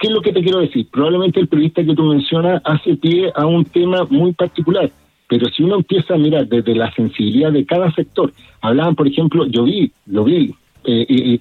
¿qué 0.00 0.08
es 0.08 0.12
lo 0.12 0.22
que 0.22 0.32
te 0.32 0.42
quiero 0.42 0.60
decir? 0.60 0.86
Probablemente 0.90 1.40
el 1.40 1.48
periodista 1.48 1.84
que 1.84 1.94
tú 1.94 2.04
mencionas 2.04 2.62
hace 2.64 2.96
pie 2.96 3.30
a 3.34 3.44
un 3.44 3.66
tema 3.66 4.06
muy 4.08 4.32
particular. 4.32 4.90
Pero 5.28 5.48
si 5.48 5.62
uno 5.62 5.76
empieza 5.76 6.14
a 6.14 6.18
mirar 6.18 6.46
desde 6.46 6.74
la 6.74 6.92
sensibilidad 6.92 7.52
de 7.52 7.64
cada 7.64 7.90
sector, 7.92 8.32
hablaban, 8.60 8.94
por 8.94 9.06
ejemplo, 9.06 9.46
yo 9.46 9.64
vi, 9.64 9.92
lo 10.06 10.24
vi, 10.24 10.54
eh, 10.84 11.40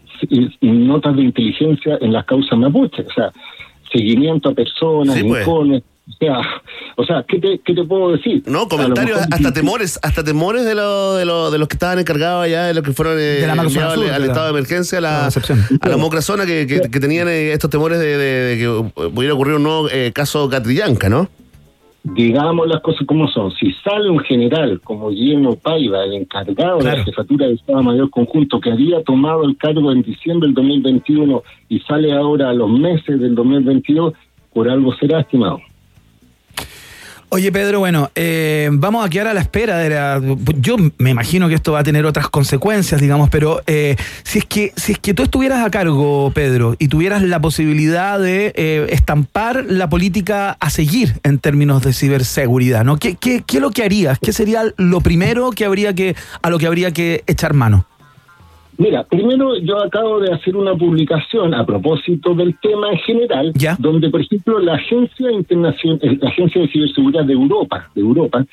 notas 0.62 1.16
de 1.16 1.24
inteligencia 1.24 1.98
en 2.02 2.14
las 2.14 2.26
causas 2.26 2.58
mapuche, 2.58 3.04
o 3.04 3.14
sea, 3.14 3.32
seguimiento 3.92 4.50
a 4.50 4.54
personas, 4.54 5.16
sí, 5.16 5.24
pues. 5.24 5.48
o 5.48 5.66
sea, 6.20 6.42
o 6.98 7.06
sea, 7.06 7.26
¿qué 7.28 7.40
te, 7.40 7.60
qué 7.64 7.74
te 7.74 7.84
puedo 7.84 8.12
decir? 8.12 8.44
No, 8.46 8.68
comentarios, 8.68 9.20
hasta 9.32 9.54
temores, 9.54 10.00
hasta 10.02 10.24
temores 10.24 10.66
de, 10.66 10.76
lo, 10.76 11.16
de, 11.16 11.26
lo, 11.26 11.52
de 11.52 11.58
los 11.58 11.68
que 11.68 11.76
estaban 11.76 12.00
encargados 12.00 12.46
allá, 12.46 12.66
de 12.66 12.74
los 12.74 12.84
que 12.84 12.92
fueron 12.92 13.18
eh, 13.20 13.46
al, 13.46 13.60
estado 14.24 14.46
de 14.46 14.50
emergencia, 14.50 14.98
a 14.98 15.02
la, 15.02 15.28
a 15.28 15.90
la 15.90 15.98
Mocrazona, 15.98 16.46
que, 16.46 16.68
que, 16.68 17.00
tenían 17.00 17.28
eh, 17.28 17.54
estos 17.54 17.70
temores 17.70 18.00
de, 18.00 18.58
que 18.60 19.10
pudiera 19.10 19.34
ocurrir 19.34 19.56
un 19.56 19.64
nuevo 19.64 19.90
eh, 19.90 20.12
caso 20.14 20.50
Catrillanca, 20.50 21.10
¿no? 21.10 21.30
Digamos 22.04 22.68
las 22.68 22.82
cosas 22.82 23.06
como 23.06 23.28
son. 23.28 23.52
Si 23.52 23.72
sale 23.84 24.10
un 24.10 24.20
general 24.20 24.82
como 24.84 25.10
Guillermo 25.10 25.56
Paiva, 25.56 26.04
el 26.04 26.14
encargado 26.14 26.80
de 26.80 26.98
la 26.98 27.04
jefatura 27.04 27.48
de 27.48 27.54
Estado 27.54 27.84
Mayor 27.84 28.10
Conjunto, 28.10 28.60
que 28.60 28.72
había 28.72 29.04
tomado 29.04 29.44
el 29.44 29.58
cargo 29.58 29.92
en 29.92 30.02
diciembre 30.02 30.48
del 30.48 30.56
2021 30.56 31.44
y 31.70 31.80
sale 31.82 32.12
ahora 32.14 32.50
a 32.50 32.54
los 32.54 32.70
meses 32.70 33.20
del 33.20 33.36
2022, 33.36 34.14
por 34.54 34.70
algo 34.70 34.94
será 34.96 35.22
estimado. 35.22 35.60
Oye, 37.34 37.50
Pedro, 37.50 37.80
bueno, 37.80 38.12
eh, 38.14 38.68
vamos 38.74 39.06
a 39.06 39.10
quedar 39.10 39.28
a 39.28 39.34
la 39.34 39.40
espera 39.40 39.78
de 39.78 39.90
la. 39.90 40.22
Yo 40.58 40.76
me 40.98 41.12
imagino 41.12 41.48
que 41.48 41.56
esto 41.56 41.72
va 41.72 41.80
a 41.80 41.84
tener 41.84 42.06
otras 42.06 42.28
consecuencias, 42.28 43.00
digamos, 43.00 43.30
pero 43.30 43.62
eh, 43.68 43.96
si 44.24 44.40
es 44.40 44.46
que 44.46 44.74
si 44.76 44.92
es 44.92 45.00
que 45.00 45.14
tú 45.14 45.24
estuvieras 45.24 45.66
a 45.66 45.70
cargo, 45.70 46.30
Pedro, 46.36 46.76
y 46.78 46.90
tuvieras 46.90 47.22
la 47.22 47.40
posibilidad 47.40 48.20
de 48.20 48.52
eh, 48.58 48.86
estampar 48.90 49.64
la 49.70 49.90
política 49.90 50.58
a 50.60 50.70
seguir 50.70 51.22
en 51.24 51.40
términos 51.40 51.82
de 51.84 51.94
ciberseguridad, 51.94 52.84
¿no? 52.84 52.98
¿Qué, 52.98 53.16
qué, 53.16 53.46
qué 53.48 53.58
es 53.58 53.62
lo 53.62 53.72
que 53.72 53.86
harías? 53.86 54.20
¿Qué 54.20 54.34
sería 54.34 54.64
lo 54.76 55.00
primero 55.00 55.52
que 55.52 55.64
habría 55.64 55.96
que 55.96 56.18
a 56.42 56.50
lo 56.50 56.60
que 56.60 56.68
habría 56.68 56.92
que 56.92 57.24
echar 57.28 57.54
mano? 57.54 57.86
Mira, 58.82 59.04
primero 59.04 59.56
yo 59.60 59.78
acabo 59.78 60.20
de 60.20 60.34
hacer 60.34 60.56
una 60.56 60.74
publicación 60.74 61.54
a 61.54 61.64
propósito 61.64 62.34
del 62.34 62.58
tema 62.60 62.90
en 62.90 62.98
general, 62.98 63.54
donde 63.78 64.10
por 64.10 64.22
ejemplo 64.22 64.58
la 64.58 64.74
agencia 64.74 65.32
internacional, 65.32 66.00
eh, 66.02 66.18
la 66.20 66.30
agencia 66.30 66.62
de 66.62 66.68
ciberseguridad 66.68 67.26
de 67.26 67.34
Europa, 67.34 67.92
de 67.94 68.02
Europa, 68.02 68.44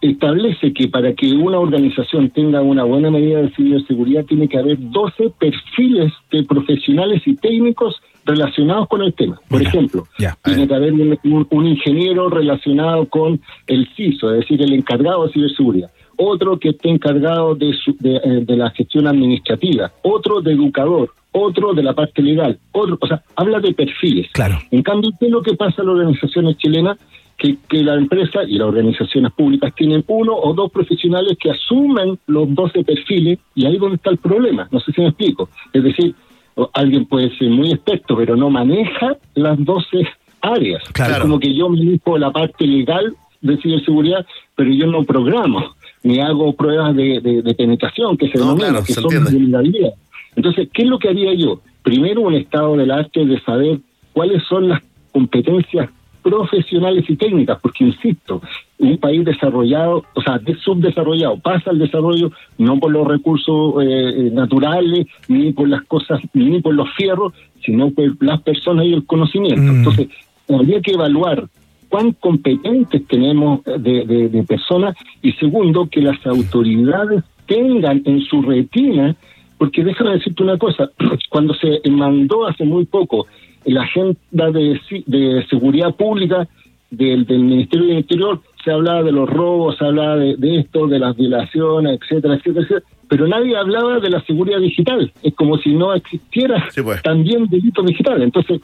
establece 0.00 0.72
que 0.72 0.88
para 0.88 1.12
que 1.12 1.34
una 1.34 1.58
organización 1.58 2.30
tenga 2.30 2.62
una 2.62 2.84
buena 2.84 3.10
medida 3.10 3.42
de 3.42 3.50
ciberseguridad 3.50 4.24
tiene 4.24 4.48
que 4.48 4.56
haber 4.56 4.78
12 4.80 5.34
perfiles 5.38 6.14
de 6.32 6.44
profesionales 6.44 7.20
y 7.26 7.36
técnicos 7.36 8.00
relacionados 8.24 8.88
con 8.88 9.02
el 9.02 9.12
tema. 9.12 9.38
Por 9.50 9.60
ejemplo, 9.60 10.04
tiene 10.42 10.66
que 10.66 10.74
haber 10.74 10.94
un, 10.94 11.66
ingeniero 11.66 12.30
relacionado 12.30 13.06
con 13.10 13.38
el 13.66 13.86
CISO, 13.94 14.32
es 14.32 14.40
decir, 14.40 14.62
el 14.62 14.72
encargado 14.72 15.26
de 15.26 15.32
ciberseguridad 15.34 15.90
otro 16.16 16.58
que 16.58 16.70
esté 16.70 16.88
encargado 16.88 17.54
de, 17.54 17.70
eh, 17.70 18.44
de, 18.44 18.56
la 18.56 18.70
gestión 18.70 19.06
administrativa, 19.06 19.92
otro 20.02 20.40
de 20.40 20.52
educador, 20.52 21.10
otro 21.32 21.74
de 21.74 21.82
la 21.82 21.92
parte 21.94 22.22
legal, 22.22 22.58
otro, 22.72 22.98
o 23.00 23.06
sea, 23.06 23.22
habla 23.36 23.60
de 23.60 23.74
perfiles. 23.74 24.28
Claro. 24.32 24.58
En 24.70 24.82
cambio, 24.82 25.10
¿qué 25.18 25.26
es 25.26 25.32
lo 25.32 25.42
que 25.42 25.54
pasa 25.54 25.82
en 25.82 25.88
las 25.88 25.96
organizaciones 25.96 26.56
chilenas? 26.58 26.98
Que, 27.36 27.56
que 27.68 27.82
la 27.82 27.94
empresa 27.94 28.44
y 28.46 28.58
las 28.58 28.68
organizaciones 28.68 29.32
públicas 29.32 29.74
tienen 29.74 30.04
uno 30.06 30.36
o 30.36 30.54
dos 30.54 30.70
profesionales 30.70 31.36
que 31.38 31.50
asumen 31.50 32.16
los 32.28 32.54
12 32.54 32.84
perfiles 32.84 33.40
y 33.56 33.66
ahí 33.66 33.74
es 33.74 33.80
donde 33.80 33.96
está 33.96 34.10
el 34.10 34.18
problema. 34.18 34.68
No 34.70 34.78
sé 34.78 34.92
si 34.92 35.00
me 35.00 35.08
explico. 35.08 35.48
Es 35.72 35.82
decir, 35.82 36.14
alguien 36.72 37.06
puede 37.06 37.36
ser 37.36 37.50
muy 37.50 37.72
experto, 37.72 38.16
pero 38.16 38.36
no 38.36 38.50
maneja 38.50 39.16
las 39.34 39.62
12 39.64 40.06
áreas. 40.40 40.82
Claro. 40.92 41.14
Es 41.14 41.20
como 41.20 41.40
que 41.40 41.54
yo 41.54 41.68
manejo 41.68 42.18
la 42.18 42.30
parte 42.30 42.66
legal 42.66 43.14
de 43.44 43.56
ciberseguridad, 43.58 44.26
pero 44.56 44.70
yo 44.72 44.86
no 44.86 45.04
programo 45.04 45.74
ni 46.02 46.20
hago 46.20 46.52
pruebas 46.54 46.94
de, 46.94 47.54
penetración, 47.56 48.16
que 48.16 48.28
se 48.28 48.38
denomina, 48.38 48.82
que 48.82 48.92
son 48.92 49.04
vulnerabilidades. 49.04 49.94
Entonces, 50.36 50.68
¿qué 50.72 50.82
es 50.82 50.88
lo 50.88 50.98
que 50.98 51.08
haría 51.08 51.32
yo? 51.34 51.60
Primero, 51.82 52.22
un 52.22 52.34
estado 52.34 52.76
del 52.76 52.90
arte 52.90 53.24
de 53.24 53.40
saber 53.40 53.78
cuáles 54.12 54.42
son 54.44 54.68
las 54.68 54.82
competencias 55.12 55.88
profesionales 56.22 57.04
y 57.08 57.16
técnicas, 57.16 57.58
porque 57.60 57.84
insisto, 57.84 58.40
un 58.78 58.96
país 58.98 59.24
desarrollado, 59.24 60.04
o 60.14 60.22
sea, 60.22 60.40
subdesarrollado, 60.62 61.38
pasa 61.38 61.70
al 61.70 61.78
desarrollo 61.78 62.32
no 62.58 62.78
por 62.78 62.90
los 62.90 63.06
recursos 63.06 63.74
eh, 63.82 64.30
naturales, 64.32 65.06
ni 65.28 65.52
por 65.52 65.68
las 65.68 65.82
cosas, 65.84 66.20
ni 66.32 66.60
por 66.60 66.74
los 66.74 66.88
fierros, 66.94 67.32
sino 67.64 67.90
por 67.90 68.22
las 68.22 68.40
personas 68.42 68.86
y 68.86 68.94
el 68.94 69.04
conocimiento. 69.04 69.72
Mm. 69.72 69.76
Entonces, 69.76 70.08
habría 70.48 70.80
que 70.80 70.92
evaluar 70.92 71.46
cuán 71.94 72.10
competentes 72.14 73.06
tenemos 73.06 73.62
de, 73.62 74.44
personas 74.48 74.96
y 75.22 75.30
segundo, 75.34 75.88
que 75.88 76.00
las 76.00 76.26
autoridades 76.26 77.22
tengan 77.46 78.02
en 78.04 78.20
su 78.22 78.42
retina, 78.42 79.14
porque 79.58 79.84
déjame 79.84 80.14
decirte 80.14 80.42
una 80.42 80.58
cosa, 80.58 80.90
cuando 81.30 81.54
se 81.54 81.80
mandó 81.88 82.48
hace 82.48 82.64
muy 82.64 82.84
poco 82.84 83.28
la 83.64 83.82
agenda 83.82 84.50
de, 84.50 84.80
de 85.06 85.46
seguridad 85.48 85.94
pública 85.94 86.48
del, 86.90 87.26
Ministerio 87.28 87.86
del 87.86 87.98
Interior, 87.98 88.40
se 88.64 88.72
hablaba 88.72 89.04
de 89.04 89.12
los 89.12 89.30
robos, 89.30 89.76
se 89.78 89.84
hablaba 89.84 90.16
de, 90.16 90.58
esto, 90.58 90.88
de 90.88 90.98
las 90.98 91.16
violaciones, 91.16 92.00
etcétera, 92.02 92.34
etcétera, 92.34 92.64
etcétera, 92.64 92.86
pero 93.08 93.28
nadie 93.28 93.56
hablaba 93.56 94.00
de 94.00 94.10
la 94.10 94.20
seguridad 94.24 94.58
digital. 94.58 95.12
Es 95.22 95.34
como 95.34 95.58
si 95.58 95.72
no 95.72 95.94
existiera 95.94 96.66
pues. 96.82 97.02
también 97.02 97.46
delito 97.46 97.84
digital. 97.84 98.20
Entonces, 98.20 98.60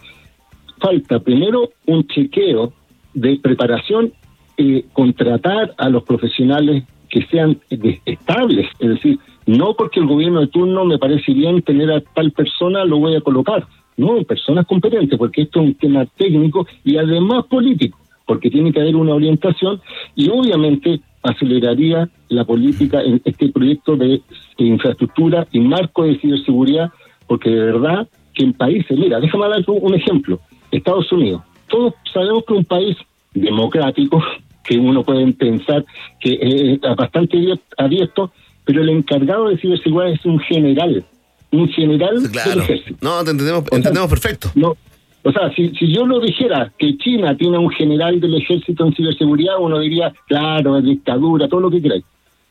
falta 0.80 1.20
primero 1.20 1.70
un 1.86 2.04
chequeo 2.08 2.72
de 3.14 3.38
preparación, 3.42 4.12
eh, 4.56 4.84
contratar 4.92 5.74
a 5.78 5.88
los 5.88 6.02
profesionales 6.04 6.84
que 7.08 7.26
sean 7.26 7.58
estables, 8.04 8.68
es 8.78 8.88
decir, 8.88 9.18
no 9.46 9.74
porque 9.74 10.00
el 10.00 10.06
gobierno 10.06 10.40
de 10.40 10.46
turno 10.46 10.84
me 10.84 10.98
parece 10.98 11.32
bien 11.32 11.62
tener 11.62 11.90
a 11.90 12.00
tal 12.00 12.30
persona, 12.30 12.84
lo 12.84 12.98
voy 12.98 13.16
a 13.16 13.20
colocar, 13.20 13.66
no, 13.96 14.22
personas 14.22 14.66
competentes, 14.66 15.18
porque 15.18 15.42
esto 15.42 15.60
es 15.60 15.66
un 15.66 15.74
tema 15.74 16.06
técnico 16.16 16.66
y 16.84 16.96
además 16.96 17.46
político, 17.46 17.98
porque 18.26 18.50
tiene 18.50 18.72
que 18.72 18.80
haber 18.80 18.96
una 18.96 19.14
orientación 19.14 19.80
y 20.14 20.28
obviamente 20.30 21.00
aceleraría 21.22 22.08
la 22.28 22.44
política 22.44 23.02
en 23.02 23.20
este 23.24 23.48
proyecto 23.48 23.96
de, 23.96 24.22
infraestructura 24.58 25.46
y 25.52 25.60
marco 25.60 26.04
de 26.04 26.18
ciberseguridad, 26.18 26.90
porque 27.26 27.50
de 27.50 27.64
verdad 27.64 28.08
que 28.34 28.44
en 28.44 28.52
países, 28.52 28.96
mira, 28.98 29.18
déjame 29.18 29.48
dar 29.48 29.64
un 29.66 29.94
ejemplo, 29.94 30.38
Estados 30.70 31.10
Unidos, 31.12 31.42
todos 31.70 31.94
sabemos 32.12 32.44
que 32.46 32.54
es 32.54 32.58
un 32.58 32.64
país 32.64 32.96
democrático, 33.32 34.22
que 34.64 34.78
uno 34.78 35.02
puede 35.02 35.32
pensar 35.32 35.84
que 36.20 36.38
es 36.82 36.96
bastante 36.96 37.38
abierto, 37.78 38.30
pero 38.64 38.82
el 38.82 38.90
encargado 38.90 39.48
de 39.48 39.58
ciberseguridad 39.58 40.12
es 40.12 40.24
un 40.24 40.38
general, 40.40 41.04
un 41.50 41.68
general 41.70 42.22
del 42.22 42.60
ejército. 42.60 42.98
No, 43.00 43.20
entendemos, 43.20 43.64
entendemos 43.72 44.10
perfecto. 44.10 44.50
No, 44.54 44.76
o 45.22 45.32
sea, 45.32 45.52
si, 45.54 45.70
si 45.70 45.92
yo 45.92 46.06
lo 46.06 46.20
dijera 46.20 46.72
que 46.78 46.96
China 46.96 47.36
tiene 47.36 47.58
un 47.58 47.70
general 47.70 48.20
del 48.20 48.36
ejército 48.36 48.86
en 48.86 48.94
ciberseguridad, 48.94 49.54
uno 49.58 49.78
diría, 49.78 50.12
claro, 50.26 50.78
es 50.78 50.84
dictadura, 50.84 51.48
todo 51.48 51.60
lo 51.60 51.70
que 51.70 51.82
queráis. 51.82 52.04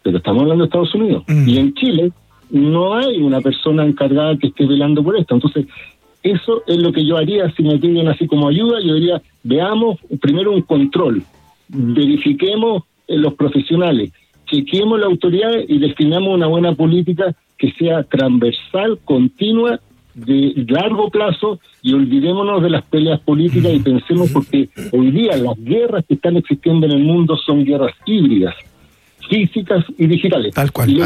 Pero 0.03 0.17
estamos 0.17 0.43
hablando 0.43 0.63
de 0.63 0.67
Estados 0.67 0.95
Unidos. 0.95 1.23
Mm. 1.27 1.49
Y 1.49 1.57
en 1.57 1.73
Chile 1.73 2.11
no 2.51 2.93
hay 2.95 3.17
una 3.17 3.41
persona 3.41 3.85
encargada 3.85 4.38
que 4.38 4.47
esté 4.47 4.65
velando 4.65 5.03
por 5.03 5.17
esto. 5.17 5.33
Entonces, 5.33 5.65
eso 6.23 6.63
es 6.67 6.77
lo 6.77 6.91
que 6.91 7.05
yo 7.05 7.17
haría 7.17 7.49
si 7.51 7.63
me 7.63 7.77
piden 7.77 8.07
así 8.07 8.27
como 8.27 8.47
ayuda. 8.47 8.79
Yo 8.81 8.95
diría, 8.95 9.21
veamos 9.43 9.99
primero 10.21 10.51
un 10.51 10.61
control, 10.61 11.23
verifiquemos 11.67 12.83
los 13.07 13.33
profesionales, 13.33 14.11
chequemos 14.45 14.99
la 14.99 15.07
autoridad 15.07 15.51
y 15.67 15.79
destinamos 15.79 16.35
una 16.35 16.47
buena 16.47 16.73
política 16.75 17.35
que 17.57 17.71
sea 17.73 18.03
transversal, 18.03 18.99
continua 19.03 19.79
de 20.15 20.65
largo 20.67 21.09
plazo 21.09 21.59
y 21.81 21.93
olvidémonos 21.93 22.61
de 22.61 22.69
las 22.69 22.83
peleas 22.83 23.19
políticas 23.21 23.73
y 23.73 23.79
pensemos 23.79 24.31
porque 24.31 24.69
hoy 24.91 25.11
día 25.11 25.38
las 25.38 25.57
guerras 25.63 26.03
que 26.07 26.15
están 26.15 26.38
existiendo 26.38 26.85
en 26.85 26.93
el 26.93 27.03
mundo 27.03 27.38
son 27.38 27.63
guerras 27.63 27.93
híbridas, 28.05 28.55
físicas 29.29 29.85
y 29.97 30.07
digitales. 30.07 30.53
Tal 30.53 30.71
cual, 30.71 30.89
y 30.89 31.01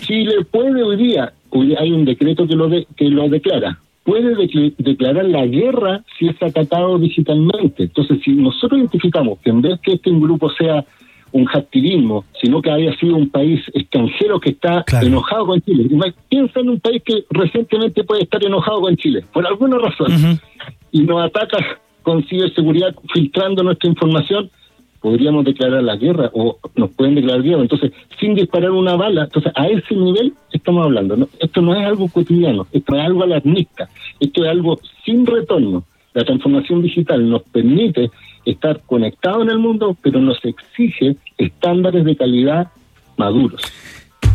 Chile 0.00 0.44
puede 0.50 0.82
hoy 0.82 0.96
día, 0.96 1.32
hoy 1.50 1.74
hay 1.78 1.92
un 1.92 2.04
decreto 2.04 2.48
que 2.48 2.56
lo 2.56 2.68
que 2.68 3.08
lo 3.08 3.28
declara, 3.28 3.78
puede 4.04 4.36
declarar 4.78 5.24
la 5.24 5.46
guerra 5.46 6.04
si 6.18 6.28
es 6.28 6.40
atacado 6.42 6.98
digitalmente. 6.98 7.84
Entonces, 7.84 8.18
si 8.24 8.32
nosotros 8.32 8.78
identificamos 8.78 9.38
que 9.40 9.50
en 9.50 9.62
vez 9.62 9.80
que 9.80 9.94
este 9.94 10.10
grupo 10.10 10.50
sea 10.50 10.84
un 11.32 11.48
activismo, 11.52 12.24
sino 12.40 12.62
que 12.62 12.70
haya 12.70 12.96
sido 12.96 13.16
un 13.16 13.28
país 13.28 13.60
extranjero 13.74 14.38
que 14.38 14.50
está 14.50 14.84
enojado 15.02 15.46
con 15.46 15.60
Chile. 15.62 15.88
Piensa 16.28 16.60
en 16.60 16.68
un 16.68 16.78
país 16.78 17.02
que 17.04 17.24
recientemente 17.30 18.04
puede 18.04 18.22
estar 18.22 18.44
enojado 18.44 18.82
con 18.82 18.96
Chile, 18.96 19.24
por 19.32 19.44
alguna 19.44 19.78
razón, 19.78 20.38
y 20.92 21.00
nos 21.00 21.24
ataca 21.24 21.58
con 22.04 22.22
ciberseguridad 22.28 22.94
filtrando 23.12 23.64
nuestra 23.64 23.90
información, 23.90 24.48
podríamos 25.04 25.44
declarar 25.44 25.82
la 25.82 25.96
guerra 25.96 26.30
o 26.32 26.56
nos 26.76 26.90
pueden 26.92 27.14
declarar 27.14 27.42
guerra. 27.42 27.60
Entonces, 27.60 27.92
sin 28.18 28.34
disparar 28.34 28.70
una 28.70 28.96
bala, 28.96 29.24
entonces 29.24 29.52
a 29.54 29.66
ese 29.68 29.94
nivel 29.94 30.32
estamos 30.50 30.82
hablando. 30.82 31.28
Esto 31.38 31.60
no 31.60 31.74
es 31.74 31.86
algo 31.86 32.08
cotidiano, 32.08 32.66
esto 32.72 32.96
es 32.96 33.02
algo 33.02 33.22
alarmista, 33.22 33.90
esto 34.18 34.44
es 34.44 34.50
algo 34.50 34.80
sin 35.04 35.26
retorno. 35.26 35.84
La 36.14 36.24
transformación 36.24 36.80
digital 36.80 37.28
nos 37.28 37.42
permite 37.42 38.10
estar 38.46 38.80
conectados 38.86 39.42
en 39.42 39.50
el 39.50 39.58
mundo, 39.58 39.94
pero 40.00 40.20
nos 40.20 40.42
exige 40.42 41.16
estándares 41.36 42.06
de 42.06 42.16
calidad 42.16 42.68
maduros. 43.18 43.60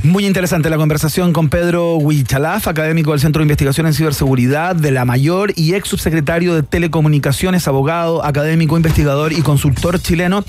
Muy 0.02 0.26
interesante 0.26 0.70
la 0.70 0.78
conversación 0.78 1.34
con 1.34 1.50
Pedro 1.50 1.98
Huichalaf, 1.98 2.70
académico 2.70 3.12
del 3.12 3.20
Centro 3.20 3.42
de 3.42 3.44
Investigación 3.44 3.86
en 3.86 3.94
Ciberseguridad 3.94 4.74
de 4.74 4.92
la 4.92 5.04
Mayor 5.04 5.52
y 5.58 5.74
ex 5.74 5.90
subsecretario 5.90 6.56
de 6.56 6.64
Telecomunicaciones, 6.64 7.68
abogado, 7.68 8.24
académico, 8.24 8.78
investigador 8.78 9.34
y 9.34 9.42
consultor 9.42 10.00
chileno, 10.00 10.46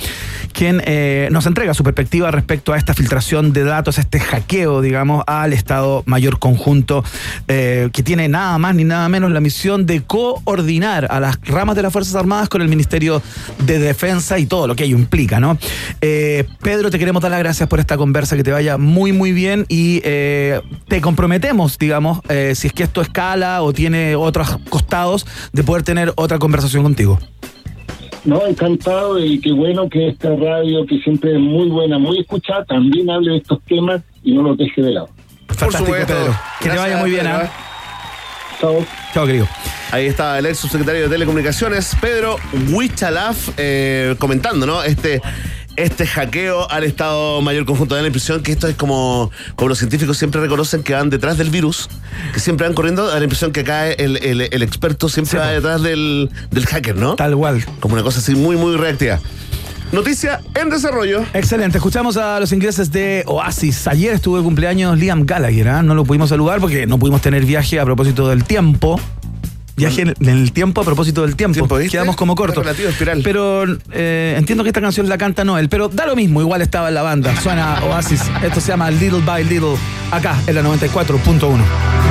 quien 0.53 0.81
eh, 0.87 1.29
nos 1.33 1.47
entrega 1.47 1.75
su 1.75 1.83
perspectiva 1.83 2.31
respecto 2.31 2.73
a 2.73 2.79
esta 2.79 2.95
filtración 2.95 3.53
de 3.53 3.65
datos, 3.65 3.99
este 3.99 4.21
hackeo, 4.21 4.83
digamos, 4.83 5.25
al 5.27 5.53
Estado 5.53 6.05
Mayor 6.07 6.39
Conjunto, 6.39 7.03
eh, 7.49 7.91
que 7.93 8.05
tiene 8.05 8.29
nada 8.29 8.57
más 8.59 8.77
ni 8.77 8.85
nada 8.85 9.09
menos 9.09 9.33
la 9.33 9.41
misión 9.41 9.85
de 9.85 10.03
coordinar 10.03 11.09
a 11.11 11.19
las 11.19 11.41
ramas 11.43 11.75
de 11.75 11.83
las 11.83 11.93
Fuerzas 11.93 12.15
Armadas 12.15 12.49
con 12.49 12.63
el 12.63 12.69
Ministerio 12.69 13.21
de 13.59 13.81
Defensa 13.81 14.39
y 14.39 14.47
todo 14.47 14.69
lo 14.69 14.77
que 14.77 14.85
ello 14.85 14.97
implica, 14.97 15.41
¿no? 15.41 15.59
Eh, 16.01 16.47
Pedro, 16.63 16.89
te 16.93 17.01
queremos 17.01 17.21
dar 17.21 17.33
las 17.33 17.41
gracias 17.41 17.69
por 17.69 17.81
esta 17.81 17.97
conversa, 17.97 18.37
que 18.37 18.45
te 18.45 18.53
vaya 18.53 18.79
muy, 18.79 19.13
muy 19.13 19.33
bien 19.33 19.40
bien 19.41 19.65
y 19.69 20.01
eh, 20.05 20.61
te 20.87 21.01
comprometemos, 21.01 21.79
digamos, 21.79 22.21
eh, 22.29 22.53
si 22.55 22.67
es 22.67 22.73
que 22.73 22.83
esto 22.83 23.01
escala 23.01 23.63
o 23.63 23.73
tiene 23.73 24.15
otros 24.17 24.59
costados, 24.69 25.27
de 25.53 25.65
poder 25.65 25.83
tener 25.83 26.13
otra 26.17 26.39
conversación 26.39 26.83
contigo. 26.83 27.19
No, 28.25 28.47
encantado 28.47 29.19
y 29.19 29.41
qué 29.41 29.53
bueno 29.53 29.89
que 29.89 30.09
esta 30.09 30.29
radio, 30.37 30.85
que 30.87 30.99
siempre 30.99 31.33
es 31.33 31.41
muy 31.41 31.71
buena, 31.71 31.99
muy 31.99 32.21
escuchada, 32.21 32.65
también 32.67 33.09
hable 33.09 33.33
de 33.33 33.39
estos 33.39 33.63
temas 33.63 34.03
y 34.23 34.33
no 34.33 34.43
los 34.43 34.59
deje 34.59 34.83
de 34.83 34.93
lado. 34.93 35.09
Fantástico, 35.49 35.91
Pedro. 35.91 36.37
Que 36.61 36.69
te 36.69 36.77
vaya 36.77 36.99
muy 36.99 37.11
bien. 37.11 37.27
¿ah? 37.27 37.51
Chao. 38.61 38.85
Chao, 39.15 39.27
querido. 39.27 39.49
Ahí 39.93 40.07
está 40.07 40.39
el 40.39 40.47
ex 40.47 40.59
subsecretario 40.59 41.03
de 41.03 41.09
Telecomunicaciones, 41.09 41.97
Pedro 42.01 42.37
Huichalaf, 42.71 43.49
eh, 43.57 44.15
comentando, 44.19 44.65
¿no? 44.65 44.85
Este 44.85 45.21
este 45.83 46.07
hackeo 46.07 46.71
al 46.71 46.85
Estado 46.85 47.41
Mayor 47.41 47.65
Conjunto 47.65 47.95
de 47.95 48.03
la 48.03 48.09
impresión 48.09 48.43
que 48.43 48.53
esto 48.53 48.69
es 48.69 48.77
como, 48.77 49.31
como 49.57 49.71
los 49.71 49.79
científicos 49.79 50.19
siempre 50.19 50.41
reconocen 50.41 50.83
que 50.83 50.93
van 50.93 51.11
detrás 51.11 51.39
del 51.39 51.51
virus, 51.51 51.89
que 52.35 52.41
siempre 52.41 52.67
van 52.67 52.75
corriendo, 52.75 53.11
a 53.11 53.17
la 53.17 53.23
impresión 53.23 53.53
que 53.53 53.61
acá 53.61 53.91
el, 53.91 54.17
el, 54.19 54.63
experto 54.63 55.09
siempre 55.09 55.39
va 55.39 55.49
detrás 55.49 55.83
del, 55.83 56.31
del 56.51 56.67
hacker, 56.67 56.97
¿no? 56.97 57.17
Tal 57.17 57.37
cual. 57.37 57.65
Como 57.81 57.95
una 57.95 58.03
cosa 58.03 58.19
así 58.19 58.35
muy, 58.35 58.57
muy 58.57 58.77
reactiva. 58.77 59.19
Noticia 59.93 60.41
en 60.55 60.71
desarrollo. 60.71 61.25
Excelente. 61.35 61.79
Escuchamos 61.79 62.17
a 62.17 62.39
los 62.39 62.53
ingleses 62.53 62.93
de 62.93 63.25
Oasis. 63.27 63.89
Ayer 63.89 64.15
estuvo 64.15 64.37
de 64.37 64.45
cumpleaños 64.45 64.97
Liam 64.97 65.27
Gallagher. 65.27 65.67
¿eh? 65.67 65.83
No 65.83 65.97
lo 65.97 66.05
pudimos 66.05 66.29
saludar 66.29 66.61
porque 66.61 66.87
no 66.87 66.99
pudimos 66.99 67.23
tener 67.23 67.45
viaje 67.45 67.81
a 67.81 67.85
propósito 67.85 68.29
del 68.29 68.45
tiempo. 68.45 69.01
Viaje 69.81 70.03
en 70.03 70.29
el 70.29 70.53
tiempo 70.53 70.81
a 70.81 70.85
propósito 70.85 71.23
del 71.23 71.37
tiempo. 71.37 71.67
Quedamos 71.91 72.17
como 72.17 72.35
cortos. 72.35 72.65
Pero 73.25 73.65
eh, 73.93 74.35
entiendo 74.37 74.63
que 74.65 74.71
esta 74.71 74.81
canción 74.81 75.09
la 75.09 75.19
canta 75.19 75.45
Noel, 75.45 75.69
pero 75.69 75.89
da 75.89 76.07
lo 76.07 76.17
mismo, 76.17 76.41
igual 76.41 76.63
estaba 76.63 76.89
en 76.89 76.95
la 76.95 77.03
banda. 77.03 77.35
Suena 77.41 77.83
Oasis. 77.85 78.23
Esto 78.43 78.61
se 78.61 78.69
llama 78.69 78.91
Little 78.91 79.23
by 79.25 79.45
Little, 79.45 79.77
acá 80.11 80.37
en 80.47 80.55
la 80.55 80.63
94.1. 80.63 82.01